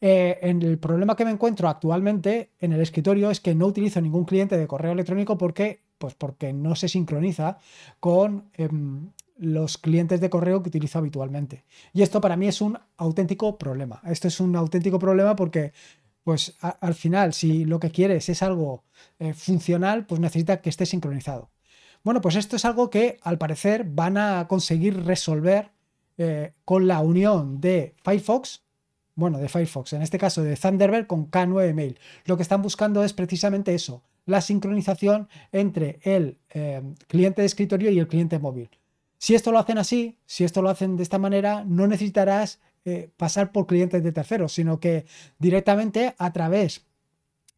eh, 0.01 0.39
en 0.43 0.63
el 0.63 0.79
problema 0.79 1.17
que 1.17 1.25
me 1.25 1.31
encuentro 1.31 1.69
actualmente 1.69 2.51
en 2.59 2.73
el 2.73 2.81
escritorio 2.81 3.31
es 3.31 3.41
que 3.41 3.55
no 3.55 3.67
utilizo 3.67 4.01
ningún 4.01 4.25
cliente 4.25 4.57
de 4.57 4.67
correo 4.67 4.93
electrónico 4.93 5.39
porque, 5.39 5.83
pues 5.99 6.15
porque 6.15 6.53
no 6.53 6.75
se 6.75 6.89
sincroniza 6.89 7.59
con... 8.01 8.51
Em, 8.55 9.11
los 9.39 9.77
clientes 9.77 10.21
de 10.21 10.31
correo 10.31 10.63
que 10.63 10.69
utilizo 10.69 10.99
habitualmente. 10.99 11.65
Y 11.93 12.03
esto 12.03 12.21
para 12.21 12.37
mí 12.37 12.49
es 12.49 12.61
un 12.61 12.79
auténtico 12.97 13.59
problema. 13.59 14.01
Esto 14.07 14.29
es 14.29 14.41
un 14.41 14.57
auténtico 14.57 14.99
problema 14.99 15.37
porque 15.37 15.73
pues 16.27 16.57
al 16.61 16.95
final, 16.95 17.35
si 17.35 17.65
lo 17.65 17.79
que 17.79 17.93
quieres 17.93 18.29
es 18.29 18.43
algo 18.43 18.83
eh, 19.21 19.33
funcional, 19.33 20.07
pues 20.07 20.21
necesita 20.21 20.61
que 20.61 20.71
esté 20.71 20.85
sincronizado. 20.85 21.53
Bueno, 22.03 22.21
pues 22.21 22.35
esto 22.35 22.57
es 22.57 22.65
algo 22.65 22.91
que 22.91 23.19
al 23.23 23.39
parecer 23.39 23.85
van 23.85 24.17
a 24.17 24.49
conseguir 24.49 25.05
resolver 25.05 25.71
eh, 26.19 26.53
con 26.65 26.89
la 26.89 26.99
unión 26.99 27.61
de 27.61 27.95
Firefox, 28.03 28.65
bueno, 29.15 29.39
de 29.39 29.49
Firefox, 29.49 29.93
en 29.93 30.03
este 30.03 30.19
caso 30.19 30.43
de 30.43 30.57
Thunderbird 30.57 31.07
con 31.07 31.31
K9 31.31 31.73
Mail. 31.75 31.97
Lo 32.25 32.37
que 32.37 32.43
están 32.43 32.61
buscando 32.61 33.05
es 33.05 33.13
precisamente 33.13 33.73
eso, 33.73 34.03
la 34.25 34.41
sincronización 34.41 35.29
entre 35.53 36.01
el 36.03 36.41
eh, 36.51 36.83
cliente 37.07 37.43
de 37.43 37.47
escritorio 37.47 37.93
y 37.93 38.01
el 38.01 38.09
cliente 38.09 38.41
móvil. 38.41 38.69
Si 39.17 39.37
esto 39.37 39.53
lo 39.53 39.61
hacen 39.61 39.79
así, 39.79 40.19
si 40.27 40.43
esto 40.43 40.61
lo 40.61 40.71
hacen 40.71 40.97
de 40.97 41.05
esta 41.05 41.21
manera, 41.21 41.63
no 41.65 41.87
necesitarás 41.87 42.59
eh, 42.89 43.11
pasar 43.17 43.51
por 43.51 43.67
clientes 43.67 44.03
de 44.05 44.13
terceros, 44.13 44.53
sino 44.53 44.79
que 44.79 45.07
directamente 45.41 46.15
a 46.19 46.33
través 46.33 46.87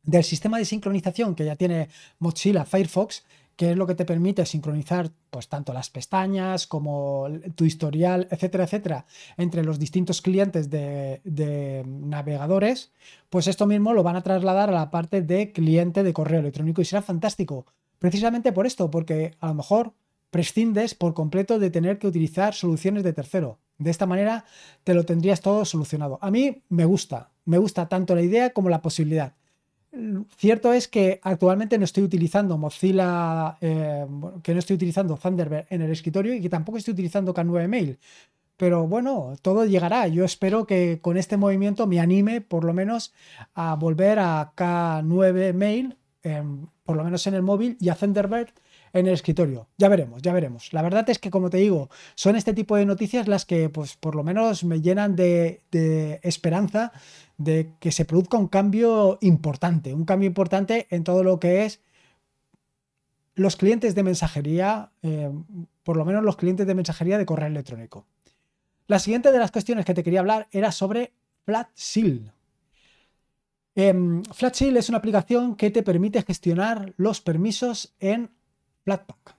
del 0.02 0.24
sistema 0.24 0.56
de 0.56 0.64
sincronización 0.64 1.34
que 1.34 1.44
ya 1.44 1.54
tiene 1.54 1.90
Mozilla 2.18 2.64
Firefox, 2.64 3.24
que 3.54 3.72
es 3.72 3.76
lo 3.76 3.86
que 3.86 3.94
te 3.94 4.06
permite 4.06 4.46
sincronizar 4.46 5.10
pues 5.28 5.48
tanto 5.48 5.74
las 5.74 5.90
pestañas 5.90 6.66
como 6.66 7.26
tu 7.56 7.66
historial, 7.66 8.26
etcétera, 8.30 8.64
etcétera, 8.64 9.04
entre 9.36 9.64
los 9.64 9.78
distintos 9.78 10.22
clientes 10.22 10.70
de, 10.70 11.20
de, 11.24 11.84
navegadores, 11.86 12.92
pues 13.28 13.48
esto 13.48 13.66
mismo 13.66 13.92
lo 13.92 14.02
van 14.02 14.16
a 14.16 14.22
trasladar 14.22 14.70
a 14.70 14.72
la 14.72 14.90
parte 14.90 15.20
de 15.20 15.52
cliente 15.52 16.02
de 16.04 16.14
correo 16.14 16.40
electrónico 16.40 16.80
y 16.80 16.86
será 16.86 17.02
fantástico. 17.02 17.66
Precisamente 17.98 18.52
por 18.52 18.66
esto, 18.66 18.90
porque 18.90 19.34
a 19.40 19.48
lo 19.48 19.54
mejor 19.56 19.92
prescindes 20.30 20.94
por 20.94 21.12
completo 21.12 21.58
de 21.58 21.70
tener 21.70 21.98
que 21.98 22.06
utilizar 22.06 22.54
soluciones 22.54 23.02
de 23.02 23.12
tercero. 23.12 23.58
De 23.78 23.90
esta 23.90 24.06
manera 24.06 24.44
te 24.84 24.92
lo 24.94 25.04
tendrías 25.04 25.40
todo 25.40 25.64
solucionado. 25.64 26.18
A 26.20 26.30
mí 26.30 26.62
me 26.68 26.84
gusta, 26.84 27.30
me 27.44 27.58
gusta 27.58 27.88
tanto 27.88 28.14
la 28.14 28.22
idea 28.22 28.50
como 28.50 28.68
la 28.68 28.82
posibilidad. 28.82 29.34
Cierto 30.36 30.72
es 30.72 30.86
que 30.86 31.18
actualmente 31.22 31.78
no 31.78 31.84
estoy 31.84 32.02
utilizando 32.02 32.58
Mozilla, 32.58 33.56
eh, 33.60 34.06
que 34.42 34.52
no 34.52 34.58
estoy 34.58 34.76
utilizando 34.76 35.16
Thunderbird 35.16 35.66
en 35.70 35.82
el 35.82 35.90
escritorio 35.90 36.34
y 36.34 36.40
que 36.40 36.50
tampoco 36.50 36.76
estoy 36.78 36.92
utilizando 36.92 37.32
K9 37.32 37.68
Mail. 37.68 37.98
Pero 38.58 38.86
bueno, 38.86 39.34
todo 39.40 39.64
llegará. 39.64 40.08
Yo 40.08 40.24
espero 40.24 40.66
que 40.66 41.00
con 41.00 41.16
este 41.16 41.36
movimiento 41.36 41.86
me 41.86 42.00
anime 42.00 42.40
por 42.40 42.64
lo 42.64 42.74
menos 42.74 43.14
a 43.54 43.76
volver 43.76 44.18
a 44.18 44.52
K9 44.56 45.54
Mail, 45.54 45.96
por 46.84 46.96
lo 46.96 47.04
menos 47.04 47.26
en 47.26 47.34
el 47.34 47.42
móvil, 47.42 47.76
y 47.80 47.88
a 47.88 47.94
Thunderbird 47.94 48.50
en 48.92 49.06
el 49.06 49.14
escritorio. 49.14 49.68
Ya 49.76 49.88
veremos, 49.88 50.22
ya 50.22 50.32
veremos. 50.32 50.72
La 50.72 50.82
verdad 50.82 51.08
es 51.10 51.18
que, 51.18 51.30
como 51.30 51.50
te 51.50 51.58
digo, 51.58 51.88
son 52.14 52.36
este 52.36 52.54
tipo 52.54 52.76
de 52.76 52.86
noticias 52.86 53.28
las 53.28 53.44
que, 53.44 53.68
pues, 53.68 53.96
por 53.96 54.14
lo 54.14 54.24
menos 54.24 54.64
me 54.64 54.80
llenan 54.80 55.16
de, 55.16 55.60
esperanza 56.22 56.92
de 57.36 57.72
que 57.80 57.92
se 57.92 58.04
produzca 58.04 58.36
un 58.36 58.48
cambio 58.48 59.18
importante, 59.20 59.94
un 59.94 60.04
cambio 60.04 60.26
importante 60.26 60.86
en 60.90 61.04
todo 61.04 61.22
lo 61.22 61.38
que 61.38 61.64
es 61.64 61.80
los 63.34 63.56
clientes 63.56 63.94
de 63.94 64.02
mensajería, 64.02 64.90
eh, 65.02 65.30
por 65.84 65.96
lo 65.96 66.04
menos 66.04 66.24
los 66.24 66.36
clientes 66.36 66.66
de 66.66 66.74
mensajería 66.74 67.18
de 67.18 67.26
correo 67.26 67.46
electrónico. 67.46 68.06
La 68.88 68.98
siguiente 68.98 69.30
de 69.30 69.38
las 69.38 69.52
cuestiones 69.52 69.84
que 69.84 69.94
te 69.94 70.02
quería 70.02 70.20
hablar 70.20 70.48
era 70.50 70.72
sobre 70.72 71.12
FlatSeal. 71.44 72.32
Eh, 73.76 73.94
FlatSeal 74.32 74.76
es 74.76 74.88
una 74.88 74.98
aplicación 74.98 75.54
que 75.54 75.70
te 75.70 75.84
permite 75.84 76.22
gestionar 76.22 76.94
los 76.96 77.20
permisos 77.20 77.94
en 78.00 78.30
Flatpak. 78.88 79.36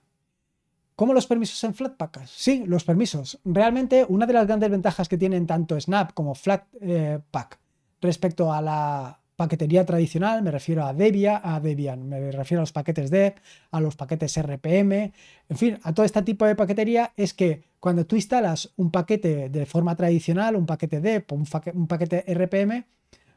¿Cómo 0.94 1.12
los 1.12 1.26
permisos 1.26 1.64
en 1.64 1.74
Flatpak? 1.74 2.24
Sí, 2.24 2.62
los 2.68 2.84
permisos. 2.84 3.40
Realmente 3.44 4.06
una 4.08 4.24
de 4.24 4.32
las 4.32 4.46
grandes 4.46 4.70
ventajas 4.70 5.08
que 5.08 5.18
tienen 5.18 5.44
tanto 5.44 5.80
Snap 5.80 6.12
como 6.14 6.36
Flatpak 6.36 7.58
respecto 8.00 8.52
a 8.52 8.62
la 8.62 9.18
paquetería 9.34 9.84
tradicional, 9.84 10.44
me 10.44 10.52
refiero 10.52 10.86
a 10.86 10.94
Debian, 10.94 11.40
a 11.42 11.58
Debian, 11.58 12.08
me 12.08 12.30
refiero 12.30 12.60
a 12.60 12.62
los 12.62 12.70
paquetes 12.70 13.10
Dev, 13.10 13.34
a 13.72 13.80
los 13.80 13.96
paquetes 13.96 14.40
RPM, 14.40 15.12
en 15.48 15.56
fin, 15.56 15.80
a 15.82 15.92
todo 15.92 16.06
este 16.06 16.22
tipo 16.22 16.44
de 16.44 16.54
paquetería, 16.54 17.12
es 17.16 17.34
que 17.34 17.64
cuando 17.80 18.06
tú 18.06 18.14
instalas 18.14 18.70
un 18.76 18.92
paquete 18.92 19.48
de 19.48 19.66
forma 19.66 19.96
tradicional, 19.96 20.54
un 20.54 20.66
paquete 20.66 21.00
Dev 21.00 21.24
o 21.30 21.34
un 21.34 21.88
paquete 21.88 22.24
RPM, 22.32 22.84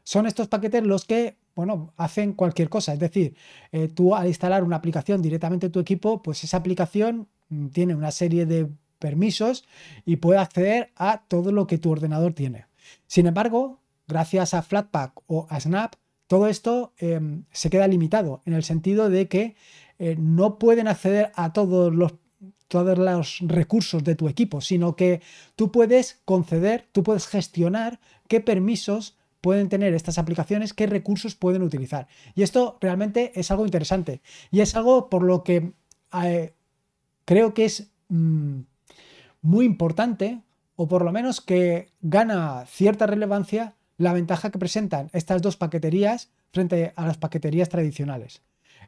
son 0.04 0.26
estos 0.26 0.46
paquetes 0.46 0.84
los 0.84 1.06
que 1.06 1.38
bueno, 1.54 1.92
hacen 1.96 2.32
cualquier 2.32 2.68
cosa. 2.68 2.92
Es 2.92 2.98
decir, 2.98 3.34
eh, 3.72 3.88
tú 3.88 4.14
al 4.14 4.26
instalar 4.26 4.64
una 4.64 4.76
aplicación 4.76 5.22
directamente 5.22 5.66
en 5.66 5.72
tu 5.72 5.80
equipo, 5.80 6.22
pues 6.22 6.42
esa 6.44 6.56
aplicación 6.56 7.28
mm, 7.48 7.68
tiene 7.68 7.94
una 7.94 8.10
serie 8.10 8.46
de 8.46 8.68
permisos 8.98 9.64
y 10.04 10.16
puede 10.16 10.38
acceder 10.38 10.92
a 10.96 11.24
todo 11.28 11.52
lo 11.52 11.66
que 11.66 11.78
tu 11.78 11.90
ordenador 11.90 12.32
tiene. 12.32 12.66
Sin 13.06 13.26
embargo, 13.26 13.80
gracias 14.08 14.54
a 14.54 14.62
Flatpak 14.62 15.12
o 15.26 15.46
a 15.50 15.60
Snap, 15.60 15.94
todo 16.26 16.48
esto 16.48 16.94
em, 16.98 17.44
se 17.50 17.70
queda 17.70 17.86
limitado 17.86 18.40
en 18.46 18.54
el 18.54 18.64
sentido 18.64 19.10
de 19.10 19.28
que 19.28 19.56
eh, 19.98 20.16
no 20.18 20.58
pueden 20.58 20.88
acceder 20.88 21.32
a 21.34 21.52
todos 21.52 21.94
los 21.94 22.14
todos 22.68 22.98
los 22.98 23.38
recursos 23.42 24.02
de 24.02 24.16
tu 24.16 24.28
equipo, 24.28 24.60
sino 24.60 24.96
que 24.96 25.20
tú 25.54 25.70
puedes 25.70 26.22
conceder, 26.24 26.88
tú 26.90 27.02
puedes 27.04 27.28
gestionar 27.28 28.00
qué 28.26 28.40
permisos 28.40 29.16
pueden 29.44 29.68
tener 29.68 29.92
estas 29.92 30.16
aplicaciones, 30.16 30.72
qué 30.72 30.86
recursos 30.86 31.34
pueden 31.34 31.62
utilizar. 31.62 32.08
Y 32.34 32.44
esto 32.44 32.78
realmente 32.80 33.30
es 33.34 33.50
algo 33.50 33.66
interesante. 33.66 34.22
Y 34.50 34.62
es 34.62 34.74
algo 34.74 35.10
por 35.10 35.22
lo 35.22 35.44
que 35.44 35.74
eh, 36.22 36.54
creo 37.26 37.52
que 37.52 37.66
es 37.66 37.90
mm, 38.08 38.60
muy 39.42 39.66
importante, 39.66 40.40
o 40.76 40.88
por 40.88 41.04
lo 41.04 41.12
menos 41.12 41.42
que 41.42 41.90
gana 42.00 42.64
cierta 42.64 43.06
relevancia, 43.06 43.74
la 43.98 44.14
ventaja 44.14 44.50
que 44.50 44.58
presentan 44.58 45.10
estas 45.12 45.42
dos 45.42 45.58
paqueterías 45.58 46.30
frente 46.50 46.94
a 46.96 47.06
las 47.06 47.18
paqueterías 47.18 47.68
tradicionales. 47.68 48.40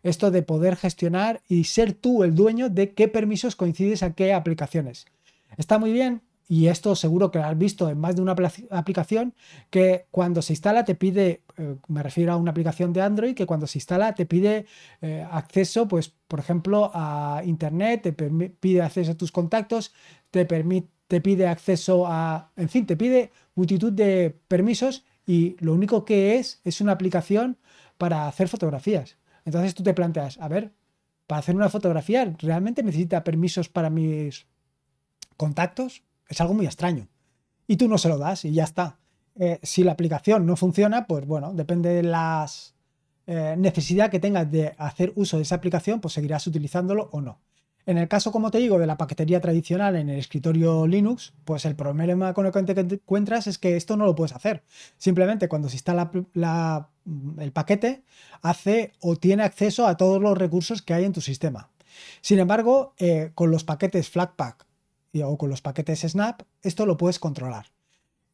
Esto 0.03 0.31
de 0.31 0.41
poder 0.41 0.77
gestionar 0.77 1.43
y 1.49 1.65
ser 1.65 1.93
tú 1.93 2.25
el 2.25 2.35
dueño 2.35 2.71
de 2.71 2.95
qué 2.95 3.09
permisos 3.09 3.57
coincides 3.57 4.03
a 4.03 4.15
qué 4.15 4.33
aplicaciones. 4.33 5.05
Está 5.59 5.79
muy 5.79 5.93
bien 5.93 6.23
y 6.49 6.69
esto 6.69 6.95
seguro 6.95 7.31
que 7.31 7.39
lo 7.39 7.45
has 7.45 7.59
visto 7.59 7.89
en 7.89 7.99
más 7.99 8.15
de 8.17 8.23
una 8.23 8.37
aplicación, 8.71 9.35
que 9.71 10.07
cuando 10.11 10.43
se 10.43 10.53
instala 10.53 10.85
te 10.85 10.95
pide, 10.95 11.43
eh, 11.57 11.77
me 11.89 12.03
refiero 12.03 12.33
a 12.33 12.37
una 12.37 12.53
aplicación 12.53 12.93
de 12.93 13.03
Android, 13.03 13.35
que 13.35 13.47
cuando 13.47 13.67
se 13.67 13.79
instala 13.79 14.15
te 14.15 14.27
pide 14.27 14.67
eh, 15.03 15.27
acceso, 15.31 15.89
pues, 15.89 16.15
por 16.29 16.39
ejemplo, 16.39 16.91
a 16.95 17.43
Internet, 17.45 18.03
te 18.03 18.13
pide 18.13 18.83
acceso 18.83 19.13
a 19.13 19.17
tus 19.17 19.33
contactos, 19.33 19.93
te, 20.31 20.45
te 20.45 21.21
pide 21.21 21.49
acceso 21.49 22.07
a, 22.07 22.53
en 22.57 22.69
fin, 22.69 22.87
te 22.87 22.97
pide 22.97 23.33
multitud 23.55 23.93
de 23.93 24.39
permisos 24.49 25.05
y 25.27 25.57
lo 25.59 25.75
único 25.75 26.05
que 26.05 26.37
es 26.37 26.61
es 26.65 26.81
una 26.81 26.93
aplicación 26.93 27.59
para 27.99 28.29
hacer 28.29 28.49
fotografías. 28.49 29.17
Entonces 29.45 29.75
tú 29.75 29.83
te 29.83 29.95
planteas, 29.95 30.39
a 30.39 30.49
ver, 30.49 30.73
para 31.27 31.41
hacer 31.41 31.57
una 31.57 31.69
fotografía, 31.69 32.25
¿realmente 32.39 32.83
necesita 32.83 33.25
permisos 33.25 33.69
para 33.69 33.91
mis 33.91 34.47
contactos? 35.37 36.06
Es 36.29 36.41
algo 36.41 36.55
muy 36.55 36.67
extraño. 36.67 37.09
Y 37.67 37.77
tú 37.77 37.89
no 37.89 37.99
se 37.99 38.09
lo 38.09 38.19
das 38.19 38.45
y 38.45 38.53
ya 38.53 38.65
está. 38.65 38.99
Eh, 39.39 39.59
si 39.63 39.85
la 39.85 39.93
aplicación 39.93 40.47
no 40.47 40.57
funciona, 40.57 41.07
pues 41.07 41.27
bueno, 41.27 41.53
depende 41.53 41.91
de 41.91 42.03
la 42.03 42.47
eh, 43.27 43.55
necesidad 43.59 44.11
que 44.11 44.21
tengas 44.21 44.51
de 44.51 44.75
hacer 44.79 45.13
uso 45.17 45.37
de 45.37 45.43
esa 45.43 45.57
aplicación, 45.57 46.01
pues 46.01 46.15
seguirás 46.15 46.47
utilizándolo 46.47 47.09
o 47.13 47.21
no. 47.21 47.41
En 47.85 47.99
el 47.99 48.09
caso, 48.09 48.33
como 48.33 48.51
te 48.51 48.59
digo, 48.59 48.81
de 48.81 48.87
la 48.87 48.97
paquetería 48.97 49.41
tradicional 49.41 49.95
en 49.95 50.09
el 50.09 50.19
escritorio 50.19 50.89
Linux, 50.89 51.35
pues 51.45 51.65
el 51.67 51.77
problema 51.77 52.35
con 52.35 52.45
el 52.45 52.53
que 52.53 52.75
te 52.75 52.81
encuentras 52.81 53.47
es 53.47 53.59
que 53.59 53.77
esto 53.77 53.97
no 53.97 54.07
lo 54.07 54.17
puedes 54.17 54.35
hacer. 54.35 54.65
Simplemente 54.97 55.49
cuando 55.49 55.69
se 55.69 55.77
instala 55.77 56.11
el 57.39 57.53
paquete, 57.53 58.03
hace 58.43 58.93
o 59.01 59.15
tiene 59.15 59.45
acceso 59.45 59.87
a 59.87 59.97
todos 59.97 60.21
los 60.21 60.37
recursos 60.37 60.83
que 60.83 60.95
hay 60.95 61.05
en 61.05 61.13
tu 61.13 61.21
sistema. 61.21 61.71
Sin 62.23 62.41
embargo, 62.41 62.95
eh, 62.99 63.31
con 63.35 63.53
los 63.53 63.63
paquetes 63.63 64.11
Flatpak 64.11 64.66
o 65.23 65.37
con 65.39 65.51
los 65.51 65.63
paquetes 65.63 66.01
Snap, 66.01 66.43
esto 66.63 66.87
lo 66.87 66.97
puedes 66.97 67.19
controlar. 67.19 67.67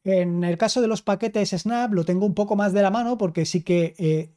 En 0.04 0.42
el 0.44 0.58
caso 0.58 0.80
de 0.80 0.88
los 0.88 1.02
paquetes 1.02 1.50
Snap 1.50 1.92
lo 1.92 2.04
tengo 2.04 2.26
un 2.26 2.34
poco 2.34 2.56
más 2.56 2.72
de 2.72 2.82
la 2.82 2.90
mano 2.90 3.18
porque 3.18 3.44
sí 3.44 3.62
que 3.62 3.94
eh, 3.98 4.30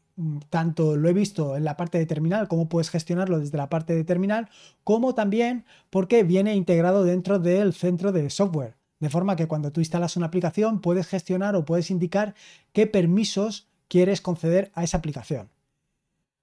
tanto 0.49 0.95
lo 0.95 1.09
he 1.09 1.13
visto 1.13 1.57
en 1.57 1.63
la 1.63 1.75
parte 1.75 1.97
de 1.97 2.05
terminal, 2.05 2.47
cómo 2.47 2.69
puedes 2.69 2.89
gestionarlo 2.89 3.39
desde 3.39 3.57
la 3.57 3.69
parte 3.69 3.93
de 3.95 4.03
terminal, 4.03 4.49
como 4.83 5.15
también 5.15 5.65
porque 5.89 6.23
viene 6.23 6.55
integrado 6.55 7.03
dentro 7.03 7.39
del 7.39 7.73
centro 7.73 8.11
de 8.11 8.29
software. 8.29 8.75
De 8.99 9.09
forma 9.09 9.35
que 9.35 9.47
cuando 9.47 9.71
tú 9.71 9.81
instalas 9.81 10.15
una 10.15 10.27
aplicación 10.27 10.79
puedes 10.79 11.07
gestionar 11.07 11.55
o 11.55 11.65
puedes 11.65 11.91
indicar 11.91 12.33
qué 12.71 12.87
permisos 12.87 13.67
quieres 13.87 14.21
conceder 14.21 14.71
a 14.73 14.83
esa 14.83 14.97
aplicación. 14.97 15.49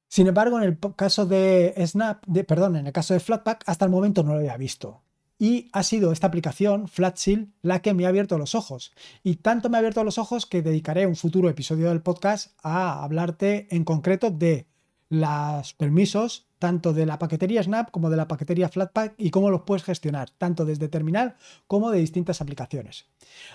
Sin 0.09 0.27
embargo, 0.27 0.59
en 0.59 0.65
el 0.65 0.79
caso 0.95 1.25
de 1.25 1.73
Snap, 1.87 2.23
de, 2.27 2.45
perdón, 2.45 2.77
en 2.77 2.87
el 2.87 2.93
caso 2.93 3.15
de 3.15 3.21
Flatpak, 3.21 3.65
hasta 3.67 3.87
el 3.87 3.91
momento 3.91 4.23
no 4.23 4.35
lo 4.35 4.41
había 4.41 4.59
visto. 4.59 5.01
Y 5.43 5.71
ha 5.73 5.83
sido 5.83 6.13
esta 6.13 6.29
aplicación, 6.29 6.87
FlatSeal, 6.87 7.49
la 7.63 7.83
que 7.83 7.95
me 7.95 8.07
ha 8.07 8.11
abierto 8.11 8.39
los 8.39 8.55
ojos. 8.55 8.93
Y 9.25 9.35
tanto 9.35 9.69
me 9.69 9.77
ha 9.77 9.81
abierto 9.81 10.05
los 10.05 10.17
ojos 10.17 10.47
que 10.47 10.63
dedicaré 10.63 11.05
un 11.05 11.17
futuro 11.17 11.49
episodio 11.51 11.89
del 11.89 12.01
podcast 12.01 12.57
a 12.63 13.03
hablarte 13.03 13.67
en 13.75 13.83
concreto 13.83 14.31
de 14.31 14.69
los 15.09 15.75
permisos, 15.75 16.47
tanto 16.61 16.93
de 16.93 17.07
la 17.07 17.19
paquetería 17.19 17.61
Snap 17.61 17.91
como 17.91 18.09
de 18.09 18.19
la 18.19 18.29
paquetería 18.29 18.69
Flatpak 18.69 19.15
y 19.19 19.31
cómo 19.31 19.51
los 19.51 19.63
puedes 19.63 19.83
gestionar, 19.83 20.31
tanto 20.31 20.65
desde 20.65 20.87
terminal 20.87 21.35
como 21.67 21.91
de 21.91 21.99
distintas 21.99 22.41
aplicaciones. 22.41 23.07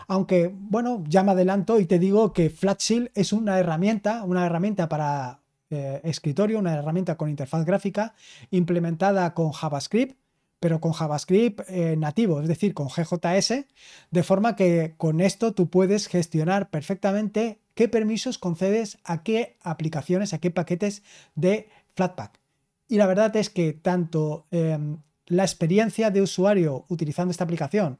Aunque, 0.09 0.53
bueno, 0.53 1.05
ya 1.07 1.23
me 1.23 1.31
adelanto 1.31 1.79
y 1.79 1.85
te 1.85 1.99
digo 1.99 2.33
que 2.33 2.49
FlatSeal 2.49 3.11
es 3.15 3.31
una 3.31 3.59
herramienta, 3.59 4.25
una 4.25 4.45
herramienta 4.45 4.89
para 4.89 5.39
eh, 5.69 6.01
escritorio, 6.03 6.59
una 6.59 6.73
herramienta 6.73 7.15
con 7.15 7.29
interfaz 7.29 7.63
gráfica 7.63 8.13
implementada 8.51 9.33
con 9.33 9.53
JavaScript 9.53 10.17
pero 10.59 10.81
con 10.81 10.91
JavaScript 10.91 11.61
eh, 11.69 11.95
nativo, 11.97 12.41
es 12.41 12.47
decir, 12.47 12.73
con 12.73 12.89
GJS, 12.89 13.65
de 14.11 14.23
forma 14.23 14.55
que 14.55 14.95
con 14.97 15.21
esto 15.21 15.53
tú 15.53 15.69
puedes 15.69 16.07
gestionar 16.07 16.69
perfectamente 16.69 17.59
qué 17.75 17.87
permisos 17.87 18.37
concedes 18.37 18.97
a 19.03 19.23
qué 19.23 19.57
aplicaciones, 19.61 20.33
a 20.33 20.39
qué 20.39 20.51
paquetes 20.51 21.03
de 21.35 21.69
Flatpak. 21.95 22.39
Y 22.87 22.97
la 22.97 23.05
verdad 23.05 23.35
es 23.35 23.49
que 23.49 23.73
tanto 23.73 24.47
em, 24.51 24.97
la 25.27 25.43
experiencia 25.43 26.09
de 26.09 26.21
usuario 26.21 26.85
utilizando 26.87 27.31
esta 27.31 27.43
aplicación 27.43 27.99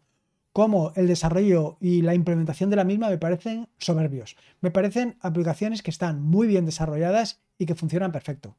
como 0.54 0.92
el 0.96 1.06
desarrollo 1.06 1.78
y 1.80 2.02
la 2.02 2.16
implementación 2.16 2.72
de 2.72 2.78
la 2.78 2.84
misma 2.84 3.10
me 3.10 3.20
parecen 3.20 3.70
soberbios. 3.78 4.36
Me 4.60 4.72
parecen 4.72 5.18
aplicaciones 5.20 5.84
que 5.84 5.92
están 5.92 6.24
muy 6.24 6.48
bien 6.48 6.66
desarrolladas 6.66 7.42
y 7.60 7.68
que 7.68 7.76
funcionan 7.76 8.12
perfecto. 8.12 8.56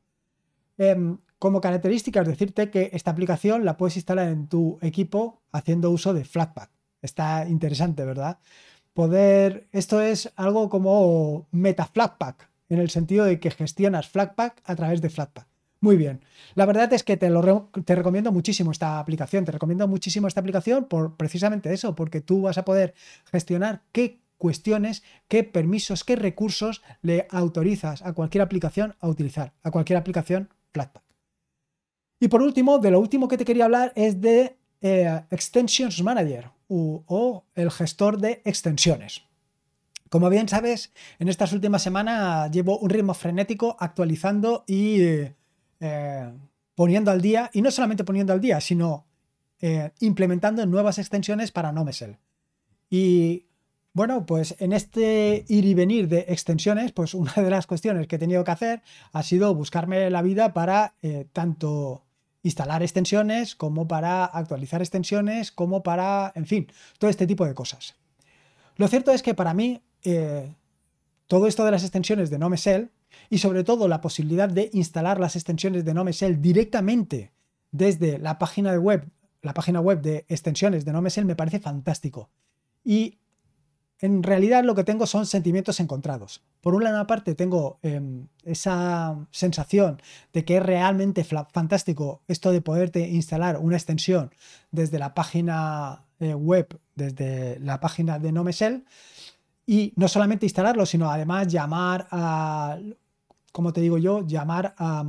Em, 0.79 1.19
como 1.39 1.61
características, 1.61 2.27
decirte 2.27 2.71
que 2.71 2.91
esta 2.93 3.11
aplicación 3.11 3.65
la 3.65 3.77
puedes 3.77 3.97
instalar 3.97 4.29
en 4.29 4.49
tu 4.49 4.79
equipo 4.81 5.43
haciendo 5.53 5.91
uso 5.91 6.15
de 6.15 6.25
Flatpak. 6.25 6.71
Está 7.03 7.47
interesante, 7.49 8.05
¿verdad? 8.05 8.39
Poder, 8.93 9.69
esto 9.73 10.01
es 10.01 10.33
algo 10.37 10.69
como 10.69 11.47
Meta 11.53 11.87
Flatpak, 11.87 12.51
en 12.69 12.81
el 12.81 12.91
sentido 12.91 13.25
de 13.25 13.39
que 13.39 13.51
gestionas 13.51 14.09
Flatpak 14.09 14.61
a 14.65 14.75
través 14.75 15.01
de 15.01 15.11
Flatpak. 15.11 15.47
Muy 15.81 15.97
bien. 15.97 16.25
La 16.55 16.67
verdad 16.67 16.93
es 16.93 17.05
que 17.05 17.17
te, 17.17 17.31
lo 17.31 17.71
te 17.85 17.95
recomiendo 17.95 18.33
muchísimo 18.33 18.73
esta 18.73 18.99
aplicación. 18.99 19.45
Te 19.45 19.53
recomiendo 19.53 19.87
muchísimo 19.87 20.27
esta 20.27 20.41
aplicación 20.41 20.87
por 20.87 21.17
precisamente 21.17 21.73
eso, 21.73 21.95
porque 21.95 22.21
tú 22.21 22.43
vas 22.43 22.59
a 22.59 22.65
poder 22.65 22.95
gestionar 23.31 23.83
qué 23.93 24.21
cuestiones, 24.39 25.05
qué 25.29 25.45
permisos, 25.45 26.03
qué 26.03 26.17
recursos 26.17 26.83
le 27.01 27.29
autorizas 27.31 28.03
a 28.03 28.13
cualquier 28.13 28.43
aplicación 28.43 28.97
a 29.01 29.09
utilizar, 29.09 29.53
a 29.63 29.71
cualquier 29.71 29.99
aplicación 29.99 30.49
Flatpak. 30.73 31.05
Y 32.21 32.29
por 32.29 32.43
último, 32.43 32.79
de 32.79 32.91
lo 32.91 33.01
último 33.01 33.29
que 33.29 33.39
te 33.39 33.45
quería 33.45 33.65
hablar 33.65 33.93
es 33.95 34.21
de 34.21 34.59
eh, 34.81 35.23
Extensions 35.31 36.03
Manager 36.03 36.51
o 36.69 37.45
el 37.55 37.71
gestor 37.71 38.19
de 38.19 38.43
extensiones. 38.45 39.23
Como 40.11 40.31
bien 40.31 40.49
sabes, 40.49 40.93
en 41.19 41.29
estas 41.29 41.53
últimas 41.53 41.83
semanas 41.83 42.51
llevo 42.51 42.79
un 42.79 42.91
ritmo 42.91 43.15
frenético 43.15 43.77
actualizando 43.79 44.65
y 44.67 45.01
eh, 45.81 46.33
poniendo 46.75 47.11
al 47.11 47.21
día, 47.21 47.51
y 47.53 47.61
no 47.61 47.71
solamente 47.71 48.05
poniendo 48.05 48.33
al 48.33 48.41
día, 48.41 48.61
sino 48.61 49.07
eh, 49.61 49.91
implementando 50.01 50.65
nuevas 50.65 50.99
extensiones 50.99 51.51
para 51.51 51.73
Nomesel. 51.73 52.17
Y 52.89 53.48
bueno, 53.93 54.27
pues 54.27 54.55
en 54.59 54.73
este 54.73 55.45
ir 55.49 55.65
y 55.65 55.75
venir 55.75 56.09
de 56.09 56.27
extensiones, 56.29 56.93
pues 56.93 57.15
una 57.15 57.33
de 57.33 57.51
las 57.51 57.67
cuestiones 57.67 58.07
que 58.07 58.17
he 58.17 58.19
tenido 58.19 58.45
que 58.45 58.51
hacer 58.51 58.83
ha 59.13 59.23
sido 59.23 59.55
buscarme 59.55 60.09
la 60.11 60.23
vida 60.23 60.53
para 60.53 60.95
tanto 61.33 62.05
instalar 62.43 62.83
extensiones, 62.83 63.55
como 63.55 63.89
para 63.89 64.25
actualizar 64.25 64.81
extensiones, 64.81 65.53
como 65.53 65.83
para, 65.83 66.33
en 66.35 66.47
fin, 66.47 66.69
todo 66.99 67.11
este 67.11 67.27
tipo 67.27 67.45
de 67.47 67.55
cosas. 67.55 67.97
Lo 68.77 68.89
cierto 68.89 69.13
es 69.13 69.23
que 69.23 69.35
para 69.35 69.55
mí 69.55 69.83
eh, 70.05 70.55
todo 71.27 71.47
esto 71.47 71.65
de 71.65 71.71
las 71.71 71.83
extensiones 71.83 72.31
de 72.31 72.39
NomeSell 72.39 72.91
y 73.31 73.39
sobre 73.39 73.65
todo 73.65 73.89
la 73.89 74.01
posibilidad 74.01 74.49
de 74.49 74.71
instalar 74.73 75.19
las 75.19 75.37
extensiones 75.37 75.85
de 75.85 75.95
NomeSell 75.95 76.41
directamente 76.41 77.33
desde 77.71 78.19
la 78.19 78.39
página 78.39 78.73
de 78.73 78.79
web, 78.79 79.09
la 79.43 79.55
página 79.55 79.81
web 79.81 80.01
de 80.01 80.25
extensiones 80.29 80.85
de 80.85 80.93
NomeSell 80.93 81.25
me 81.25 81.37
parece 81.37 81.59
fantástico. 81.59 82.31
Y 82.85 83.19
en 84.01 84.23
realidad 84.23 84.65
lo 84.65 84.75
que 84.75 84.85
tengo 84.85 85.07
son 85.07 85.27
sentimientos 85.27 85.81
encontrados. 85.81 86.43
Por 86.61 86.75
una 86.75 87.07
parte 87.07 87.35
tengo 87.35 87.79
em, 87.83 88.29
esa 88.45 89.17
sensación 89.31 90.01
de 90.33 90.45
que 90.45 90.59
es 90.59 90.63
realmente 90.63 91.25
fantástico 91.25 92.23
esto 92.29 92.53
de 92.53 92.61
poderte 92.61 93.09
instalar 93.09 93.59
una 93.59 93.77
extensión 93.77 94.31
desde 94.71 94.99
la 94.99 95.15
página 95.15 96.05
eh, 96.21 96.35
web, 96.35 96.79
desde 96.95 97.59
la 97.61 97.81
página 97.81 98.19
de 98.19 98.33
NoMesel, 98.33 98.85
y 99.67 99.93
no 99.97 100.09
solamente 100.09 100.47
instalarlo, 100.47 100.87
sino 100.87 101.11
además 101.11 101.49
llamar 101.49 102.09
a, 102.11 102.79
como 103.53 103.73
te 103.73 103.81
digo 103.81 103.99
yo, 103.99 104.27
llamar 104.27 104.75
a 104.79 105.05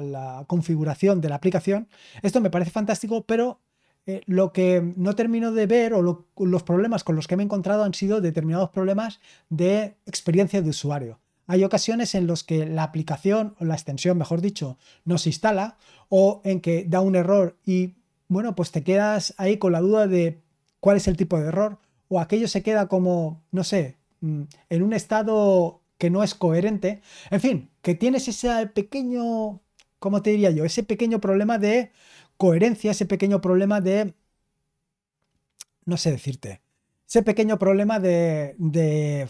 la 0.00 0.44
configuración 0.46 1.20
de 1.20 1.28
la 1.30 1.36
aplicación. 1.36 1.88
Esto 2.20 2.40
me 2.40 2.50
parece 2.50 2.70
fantástico, 2.70 3.24
pero 3.24 3.60
eh, 4.06 4.22
lo 4.26 4.52
que 4.52 4.92
no 4.96 5.14
termino 5.14 5.52
de 5.52 5.66
ver 5.66 5.94
o 5.94 6.02
los 6.36 6.62
problemas 6.64 7.04
con 7.04 7.14
los 7.14 7.28
que 7.28 7.36
me 7.36 7.42
he 7.42 7.46
encontrado 7.46 7.84
han 7.84 7.94
sido 7.94 8.20
determinados 8.20 8.70
problemas 8.70 9.20
de 9.48 9.96
experiencia 10.06 10.60
de 10.60 10.70
usuario. 10.70 11.20
Hay 11.46 11.64
ocasiones 11.64 12.14
en 12.14 12.26
los 12.26 12.44
que 12.44 12.66
la 12.66 12.82
aplicación 12.82 13.54
o 13.60 13.64
la 13.64 13.74
extensión, 13.74 14.18
mejor 14.18 14.40
dicho, 14.40 14.78
no 15.04 15.18
se 15.18 15.28
instala 15.28 15.76
o 16.08 16.40
en 16.44 16.60
que 16.60 16.84
da 16.84 17.00
un 17.00 17.14
error 17.14 17.58
y 17.64 17.94
bueno, 18.28 18.54
pues 18.54 18.70
te 18.70 18.82
quedas 18.82 19.34
ahí 19.36 19.58
con 19.58 19.72
la 19.72 19.80
duda 19.80 20.06
de 20.06 20.42
cuál 20.80 20.96
es 20.96 21.06
el 21.06 21.16
tipo 21.16 21.38
de 21.38 21.48
error 21.48 21.78
o 22.08 22.20
aquello 22.20 22.48
se 22.48 22.62
queda 22.62 22.88
como, 22.88 23.42
no 23.50 23.64
sé, 23.64 23.98
mm, 24.20 24.42
en 24.70 24.82
un 24.82 24.92
estado 24.92 25.82
que 25.98 26.10
no 26.10 26.22
es 26.22 26.34
coherente. 26.34 27.02
En 27.30 27.40
fin, 27.40 27.70
que 27.82 27.94
tienes 27.94 28.26
ese 28.26 28.66
pequeño, 28.66 29.60
¿cómo 29.98 30.22
te 30.22 30.30
diría 30.30 30.50
yo? 30.50 30.64
Ese 30.64 30.82
pequeño 30.82 31.20
problema 31.20 31.58
de 31.58 31.92
coherencia, 32.36 32.90
ese 32.90 33.06
pequeño 33.06 33.40
problema 33.40 33.80
de... 33.80 34.14
No 35.84 35.96
sé 35.96 36.10
decirte. 36.10 36.62
Ese 37.08 37.22
pequeño 37.22 37.58
problema 37.58 37.98
de, 37.98 38.54
de 38.58 39.28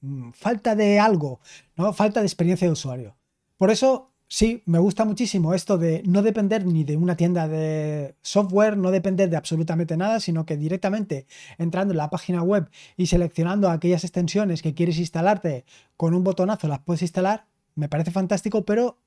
mm, 0.00 0.30
falta 0.32 0.74
de 0.74 0.98
algo, 0.98 1.40
¿no? 1.76 1.92
Falta 1.92 2.20
de 2.20 2.26
experiencia 2.26 2.66
de 2.66 2.72
usuario. 2.72 3.16
Por 3.58 3.70
eso, 3.70 4.12
sí, 4.28 4.62
me 4.66 4.78
gusta 4.78 5.04
muchísimo 5.04 5.54
esto 5.54 5.78
de 5.78 6.02
no 6.06 6.22
depender 6.22 6.64
ni 6.64 6.84
de 6.84 6.96
una 6.96 7.16
tienda 7.16 7.46
de 7.46 8.16
software, 8.22 8.76
no 8.76 8.90
depender 8.90 9.28
de 9.28 9.36
absolutamente 9.36 9.96
nada, 9.96 10.20
sino 10.20 10.46
que 10.46 10.56
directamente 10.56 11.26
entrando 11.58 11.92
en 11.92 11.98
la 11.98 12.10
página 12.10 12.42
web 12.42 12.70
y 12.96 13.06
seleccionando 13.06 13.68
aquellas 13.68 14.04
extensiones 14.04 14.62
que 14.62 14.74
quieres 14.74 14.98
instalarte 14.98 15.64
con 15.96 16.14
un 16.14 16.24
botonazo 16.24 16.68
las 16.68 16.80
puedes 16.80 17.02
instalar. 17.02 17.46
Me 17.74 17.88
parece 17.88 18.10
fantástico, 18.10 18.64
pero 18.64 18.98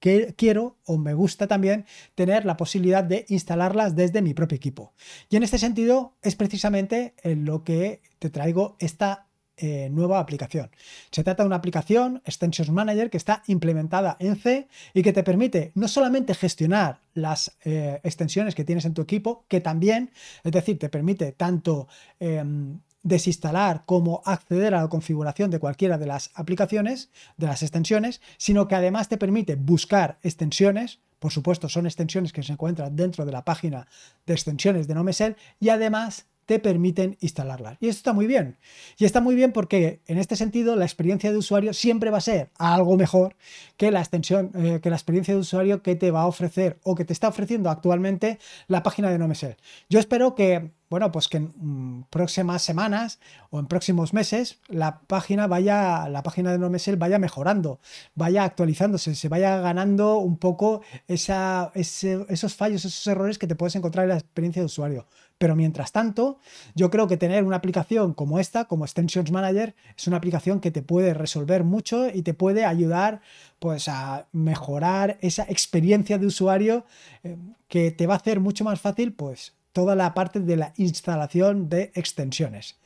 que 0.00 0.34
quiero 0.36 0.76
o 0.84 0.98
me 0.98 1.14
gusta 1.14 1.46
también 1.46 1.86
tener 2.14 2.44
la 2.44 2.56
posibilidad 2.56 3.04
de 3.04 3.26
instalarlas 3.28 3.96
desde 3.96 4.22
mi 4.22 4.34
propio 4.34 4.56
equipo. 4.56 4.92
Y 5.28 5.36
en 5.36 5.42
este 5.42 5.58
sentido 5.58 6.14
es 6.22 6.36
precisamente 6.36 7.14
en 7.22 7.44
lo 7.44 7.64
que 7.64 8.00
te 8.18 8.30
traigo 8.30 8.76
esta 8.78 9.28
eh, 9.60 9.88
nueva 9.90 10.20
aplicación. 10.20 10.70
Se 11.10 11.24
trata 11.24 11.42
de 11.42 11.48
una 11.48 11.56
aplicación 11.56 12.22
Extensions 12.24 12.70
Manager 12.70 13.10
que 13.10 13.16
está 13.16 13.42
implementada 13.48 14.16
en 14.20 14.36
C 14.36 14.68
y 14.94 15.02
que 15.02 15.12
te 15.12 15.24
permite 15.24 15.72
no 15.74 15.88
solamente 15.88 16.32
gestionar 16.34 17.00
las 17.12 17.56
eh, 17.64 17.98
extensiones 18.04 18.54
que 18.54 18.62
tienes 18.62 18.84
en 18.84 18.94
tu 18.94 19.02
equipo, 19.02 19.46
que 19.48 19.60
también, 19.60 20.12
es 20.44 20.52
decir, 20.52 20.78
te 20.78 20.88
permite 20.88 21.32
tanto 21.32 21.88
em, 22.20 22.78
desinstalar 23.02 23.84
como 23.86 24.22
acceder 24.24 24.74
a 24.74 24.82
la 24.82 24.88
configuración 24.88 25.50
de 25.50 25.58
cualquiera 25.58 25.98
de 25.98 26.06
las 26.06 26.30
aplicaciones, 26.34 27.10
de 27.36 27.46
las 27.46 27.62
extensiones, 27.62 28.20
sino 28.36 28.68
que 28.68 28.74
además 28.74 29.08
te 29.08 29.18
permite 29.18 29.56
buscar 29.56 30.18
extensiones, 30.22 31.00
por 31.18 31.32
supuesto 31.32 31.68
son 31.68 31.86
extensiones 31.86 32.32
que 32.32 32.42
se 32.42 32.52
encuentran 32.52 32.96
dentro 32.96 33.24
de 33.24 33.32
la 33.32 33.44
página 33.44 33.88
de 34.26 34.34
extensiones 34.34 34.86
de 34.86 34.94
Nomesel 34.94 35.36
y 35.60 35.70
además 35.70 36.26
te 36.48 36.58
permiten 36.58 37.18
instalarlas. 37.20 37.76
Y 37.78 37.88
esto 37.88 37.98
está 37.98 38.12
muy 38.14 38.26
bien. 38.26 38.56
Y 38.96 39.04
está 39.04 39.20
muy 39.20 39.34
bien 39.34 39.52
porque 39.52 40.00
en 40.06 40.16
este 40.16 40.34
sentido 40.34 40.76
la 40.76 40.86
experiencia 40.86 41.30
de 41.30 41.36
usuario 41.36 41.74
siempre 41.74 42.08
va 42.08 42.16
a 42.16 42.22
ser 42.22 42.48
algo 42.56 42.96
mejor 42.96 43.36
que 43.76 43.90
la 43.90 44.00
extensión, 44.00 44.50
eh, 44.54 44.80
que 44.82 44.88
la 44.88 44.96
experiencia 44.96 45.34
de 45.34 45.40
usuario 45.40 45.82
que 45.82 45.94
te 45.94 46.10
va 46.10 46.22
a 46.22 46.26
ofrecer 46.26 46.78
o 46.84 46.94
que 46.94 47.04
te 47.04 47.12
está 47.12 47.28
ofreciendo 47.28 47.68
actualmente 47.68 48.38
la 48.66 48.82
página 48.82 49.10
de 49.10 49.18
Nomesel. 49.18 49.58
Yo 49.90 49.98
espero 49.98 50.34
que 50.34 50.70
bueno, 50.90 51.12
pues 51.12 51.28
que 51.28 51.36
en 51.38 51.52
mm, 51.56 52.04
próximas 52.10 52.62
semanas 52.62 53.20
o 53.50 53.58
en 53.58 53.66
próximos 53.66 54.14
meses 54.14 54.58
la 54.68 55.00
página 55.00 55.46
vaya, 55.46 56.08
la 56.08 56.22
página 56.22 56.52
de 56.52 56.58
NoMesel 56.58 56.96
vaya 56.96 57.18
mejorando, 57.18 57.78
vaya 58.14 58.44
actualizándose, 58.44 59.14
se 59.14 59.28
vaya 59.28 59.58
ganando 59.60 60.16
un 60.18 60.38
poco 60.38 60.82
esa, 61.06 61.72
esos 61.74 62.54
fallos, 62.54 62.84
esos 62.84 63.06
errores 63.06 63.38
que 63.38 63.46
te 63.46 63.54
puedes 63.54 63.76
encontrar 63.76 64.04
en 64.04 64.10
la 64.10 64.18
experiencia 64.18 64.62
de 64.62 64.66
usuario. 64.66 65.06
Pero 65.38 65.54
mientras 65.54 65.92
tanto, 65.92 66.40
yo 66.74 66.90
creo 66.90 67.06
que 67.06 67.16
tener 67.16 67.44
una 67.44 67.56
aplicación 67.56 68.12
como 68.12 68.40
esta, 68.40 68.64
como 68.64 68.84
Extensions 68.84 69.30
Manager, 69.30 69.74
es 69.96 70.06
una 70.08 70.16
aplicación 70.16 70.60
que 70.60 70.72
te 70.72 70.82
puede 70.82 71.14
resolver 71.14 71.62
mucho 71.62 72.08
y 72.08 72.22
te 72.22 72.34
puede 72.34 72.64
ayudar 72.64 73.20
pues 73.60 73.88
a 73.88 74.26
mejorar 74.32 75.16
esa 75.20 75.44
experiencia 75.44 76.18
de 76.18 76.26
usuario 76.26 76.84
eh, 77.22 77.36
que 77.68 77.92
te 77.92 78.08
va 78.08 78.14
a 78.14 78.18
hacer 78.18 78.40
mucho 78.40 78.64
más 78.64 78.80
fácil 78.80 79.12
pues 79.12 79.54
toda 79.72 79.94
la 79.94 80.12
parte 80.12 80.40
de 80.40 80.56
la 80.56 80.72
instalación 80.76 81.68
de 81.68 81.92
extensiones. 81.94 82.76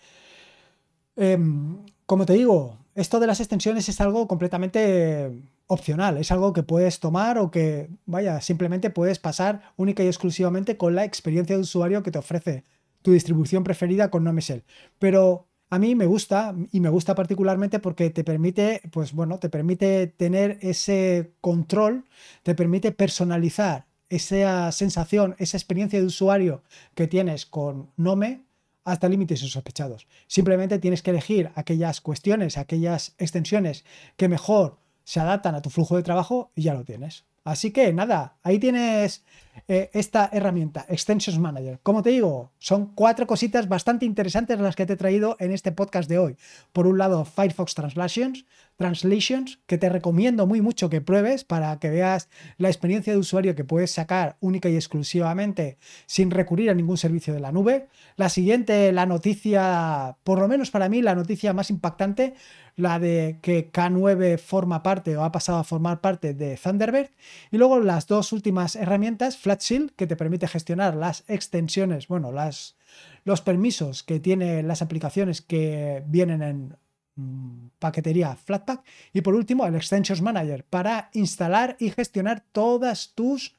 Em, 1.17 1.79
como 2.05 2.27
te 2.27 2.35
digo, 2.35 2.79
esto 2.95 3.19
de 3.19 3.27
las 3.27 3.41
extensiones 3.41 3.89
es 3.89 4.01
algo 4.03 4.29
completamente 4.29 5.43
opcional, 5.67 6.19
es 6.19 6.31
algo 6.31 6.53
que 6.53 6.63
puedes 6.63 7.01
tomar 7.01 7.39
o 7.39 7.51
que, 7.51 7.89
vaya, 8.07 8.41
simplemente 8.41 8.91
puedes 8.91 9.19
pasar 9.19 9.63
única 9.77 10.03
y 10.03 10.07
exclusivamente 10.07 10.77
con 10.77 10.95
la 10.95 11.05
experiencia 11.05 11.57
de 11.57 11.63
usuario 11.63 12.03
que 12.03 12.11
te 12.11 12.19
ofrece 12.19 12.65
tu 13.03 13.13
distribución 13.13 13.65
preferida 13.65 14.11
con 14.11 14.25
NoMesel. 14.25 14.65
Pero 14.99 15.47
a 15.71 15.79
mí 15.79 15.95
me 15.95 16.07
gusta 16.07 16.55
y 16.71 16.81
me 16.81 16.91
gusta 16.91 17.15
particularmente 17.15 17.79
porque 17.79 18.11
te 18.11 18.25
permite, 18.25 18.83
pues 18.91 19.13
bueno, 19.13 19.39
te 19.39 19.49
permite 19.49 20.07
tener 20.07 20.59
ese 20.61 21.33
control, 21.41 22.05
te 22.43 22.55
permite 22.55 22.93
personalizar 22.93 23.87
esa 24.11 24.71
sensación, 24.73 25.35
esa 25.39 25.57
experiencia 25.57 25.99
de 25.99 26.05
usuario 26.05 26.63
que 26.95 27.07
tienes 27.07 27.47
con 27.47 27.91
Nome 27.97 28.45
hasta 28.85 29.09
límites 29.09 29.41
sospechados. 29.41 30.07
Simplemente 30.27 30.79
tienes 30.79 31.03
que 31.03 31.13
elegir 31.13 31.51
aquellas 31.55 32.01
cuestiones, 32.01 32.59
aquellas 32.59 33.15
extensiones 33.19 33.85
que 34.17 34.29
mejor 34.29 34.79
se 35.13 35.21
adaptan 35.21 35.55
a 35.55 35.61
tu 35.61 35.69
flujo 35.69 35.95
de 35.97 36.03
trabajo 36.03 36.53
y 36.55 36.63
ya 36.63 36.73
lo 36.73 36.85
tienes. 36.85 37.27
Así 37.45 37.71
que 37.71 37.93
nada, 37.93 38.39
ahí 38.43 38.59
tienes 38.59 39.27
eh, 39.69 39.91
esta 39.93 40.31
herramienta, 40.33 40.87
Extensions 40.89 41.39
Manager. 41.39 41.79
Como 41.83 42.03
te 42.03 42.11
digo, 42.11 42.53
son 42.59 42.87
cuatro 42.95 43.27
cositas 43.27 43.69
bastante 43.69 44.07
interesantes 44.07 44.59
las 44.59 44.77
que 44.77 44.87
te 44.87 44.95
he 44.95 44.97
traído 44.97 45.37
en 45.41 45.53
este 45.53 45.73
podcast 45.73 46.09
de 46.09 46.19
hoy. 46.19 46.37
Por 46.73 46.87
un 46.87 46.99
lado, 46.99 47.25
Firefox 47.25 47.75
Translations, 47.75 48.47
Translations, 48.77 49.61
que 49.67 49.79
te 49.79 49.89
recomiendo 49.89 50.47
muy 50.47 50.61
mucho 50.61 50.89
que 50.91 51.01
pruebes 51.01 51.45
para 51.45 51.79
que 51.79 51.91
veas 51.91 52.29
la 52.57 52.69
experiencia 52.69 53.13
de 53.13 53.19
usuario 53.19 53.55
que 53.55 53.65
puedes 53.65 53.93
sacar 53.93 54.37
única 54.41 54.69
y 54.69 54.75
exclusivamente 54.75 55.79
sin 56.07 56.31
recurrir 56.31 56.71
a 56.71 56.75
ningún 56.75 56.97
servicio 56.97 57.35
de 57.35 57.41
la 57.41 57.53
nube. 57.53 57.89
La 58.17 58.29
siguiente, 58.29 58.91
la 58.93 59.07
noticia, 59.07 60.17
por 60.25 60.41
lo 60.41 60.49
menos 60.49 60.71
para 60.71 60.89
mí, 60.89 61.03
la 61.03 61.15
noticia 61.15 61.53
más 61.53 61.71
impactante, 61.71 62.35
la 62.77 62.99
de 62.99 63.39
que 63.43 63.71
K9 63.71 64.39
forma 64.39 64.83
parte 64.83 65.17
o 65.17 65.25
ha 65.25 65.33
pasado 65.33 65.59
a 65.59 65.65
formar 65.65 66.01
parte 66.01 66.35
de 66.35 66.57
Thunderbird. 66.57 67.11
Y 67.51 67.59
luego 67.59 67.81
las 67.81 68.07
dos 68.07 68.33
últimas 68.33 68.77
herramientas, 68.77 69.37
FlatShield, 69.43 69.93
que 69.97 70.07
te 70.07 70.17
permite 70.17 70.47
gestionar 70.47 70.95
las 70.95 71.25
extensiones, 71.29 72.09
bueno, 72.09 72.33
las, 72.33 72.77
los 73.25 73.43
permisos 73.43 74.03
que 74.03 74.21
tienen 74.21 74.69
las 74.69 74.83
aplicaciones 74.83 75.43
que 75.43 76.03
vienen 76.07 76.43
en 76.43 76.77
mm, 77.17 77.69
paquetería 77.79 78.37
Flatpak. 78.37 78.83
Y 79.13 79.21
por 79.21 79.35
último, 79.35 79.67
el 79.67 79.75
Extensions 79.75 80.23
Manager 80.23 80.65
para 80.65 81.11
instalar 81.13 81.77
y 81.81 81.91
gestionar 81.91 82.45
todas 82.53 83.13
tus 83.15 83.55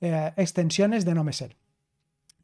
eh, 0.00 0.32
extensiones 0.36 1.04
de 1.04 1.14
NoMesel. 1.14 1.56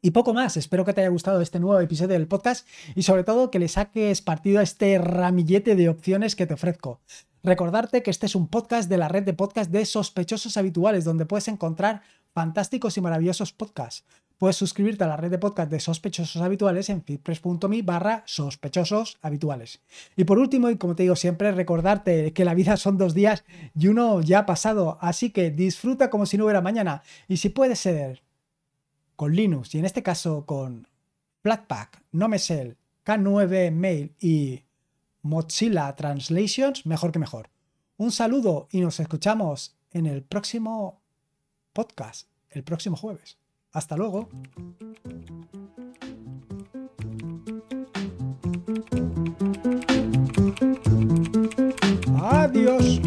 Y 0.01 0.11
poco 0.11 0.33
más, 0.33 0.55
espero 0.55 0.85
que 0.85 0.93
te 0.93 1.01
haya 1.01 1.09
gustado 1.09 1.41
este 1.41 1.59
nuevo 1.59 1.79
episodio 1.79 2.13
del 2.13 2.27
podcast 2.27 2.65
y 2.95 3.03
sobre 3.03 3.25
todo 3.25 3.51
que 3.51 3.59
le 3.59 3.67
saques 3.67 4.21
partido 4.21 4.59
a 4.59 4.63
este 4.63 4.97
ramillete 4.97 5.75
de 5.75 5.89
opciones 5.89 6.37
que 6.37 6.47
te 6.47 6.53
ofrezco. 6.53 7.01
Recordarte 7.43 8.01
que 8.01 8.11
este 8.11 8.25
es 8.25 8.35
un 8.35 8.47
podcast 8.47 8.89
de 8.89 8.97
la 8.97 9.09
red 9.09 9.23
de 9.23 9.33
podcast 9.33 9.71
de 9.71 9.85
sospechosos 9.85 10.55
habituales 10.55 11.03
donde 11.03 11.25
puedes 11.25 11.49
encontrar 11.49 12.01
fantásticos 12.39 12.97
y 12.97 13.01
maravillosos 13.01 13.51
podcasts. 13.51 14.05
Puedes 14.37 14.55
suscribirte 14.55 15.03
a 15.03 15.07
la 15.07 15.17
red 15.17 15.29
de 15.29 15.39
podcast 15.39 15.69
de 15.69 15.81
sospechosos 15.81 16.41
habituales 16.41 16.89
en 16.89 17.03
feedpress.me 17.03 17.81
barra 17.81 18.23
sospechosos 18.25 19.17
habituales. 19.21 19.81
Y 20.15 20.23
por 20.23 20.39
último, 20.39 20.69
y 20.69 20.77
como 20.77 20.95
te 20.95 21.03
digo 21.03 21.17
siempre, 21.17 21.51
recordarte 21.51 22.31
que 22.31 22.45
la 22.45 22.53
vida 22.53 22.77
son 22.77 22.97
dos 22.97 23.13
días 23.13 23.43
y 23.77 23.89
uno 23.89 24.21
ya 24.21 24.39
ha 24.39 24.45
pasado, 24.45 24.97
así 25.01 25.31
que 25.31 25.51
disfruta 25.51 26.09
como 26.09 26.25
si 26.25 26.37
no 26.37 26.45
hubiera 26.45 26.61
mañana. 26.61 27.03
Y 27.27 27.35
si 27.35 27.49
puede 27.49 27.75
ser 27.75 28.23
con 29.17 29.35
Linux 29.35 29.75
y 29.75 29.79
en 29.79 29.85
este 29.85 30.01
caso 30.01 30.45
con 30.45 30.87
Flatpak, 31.43 32.01
Nomesel, 32.13 32.77
K9 33.05 33.69
Mail 33.73 34.15
y 34.21 34.63
Mozilla 35.23 35.93
Translations, 35.93 36.85
mejor 36.85 37.11
que 37.11 37.19
mejor. 37.19 37.49
Un 37.97 38.13
saludo 38.13 38.69
y 38.71 38.79
nos 38.79 39.01
escuchamos 39.01 39.75
en 39.91 40.05
el 40.05 40.23
próximo 40.23 41.01
podcast, 41.73 42.28
el 42.51 42.63
próximo 42.63 42.95
jueves. 42.95 43.37
Hasta 43.71 43.95
luego. 43.95 44.29
Adiós. 52.21 53.01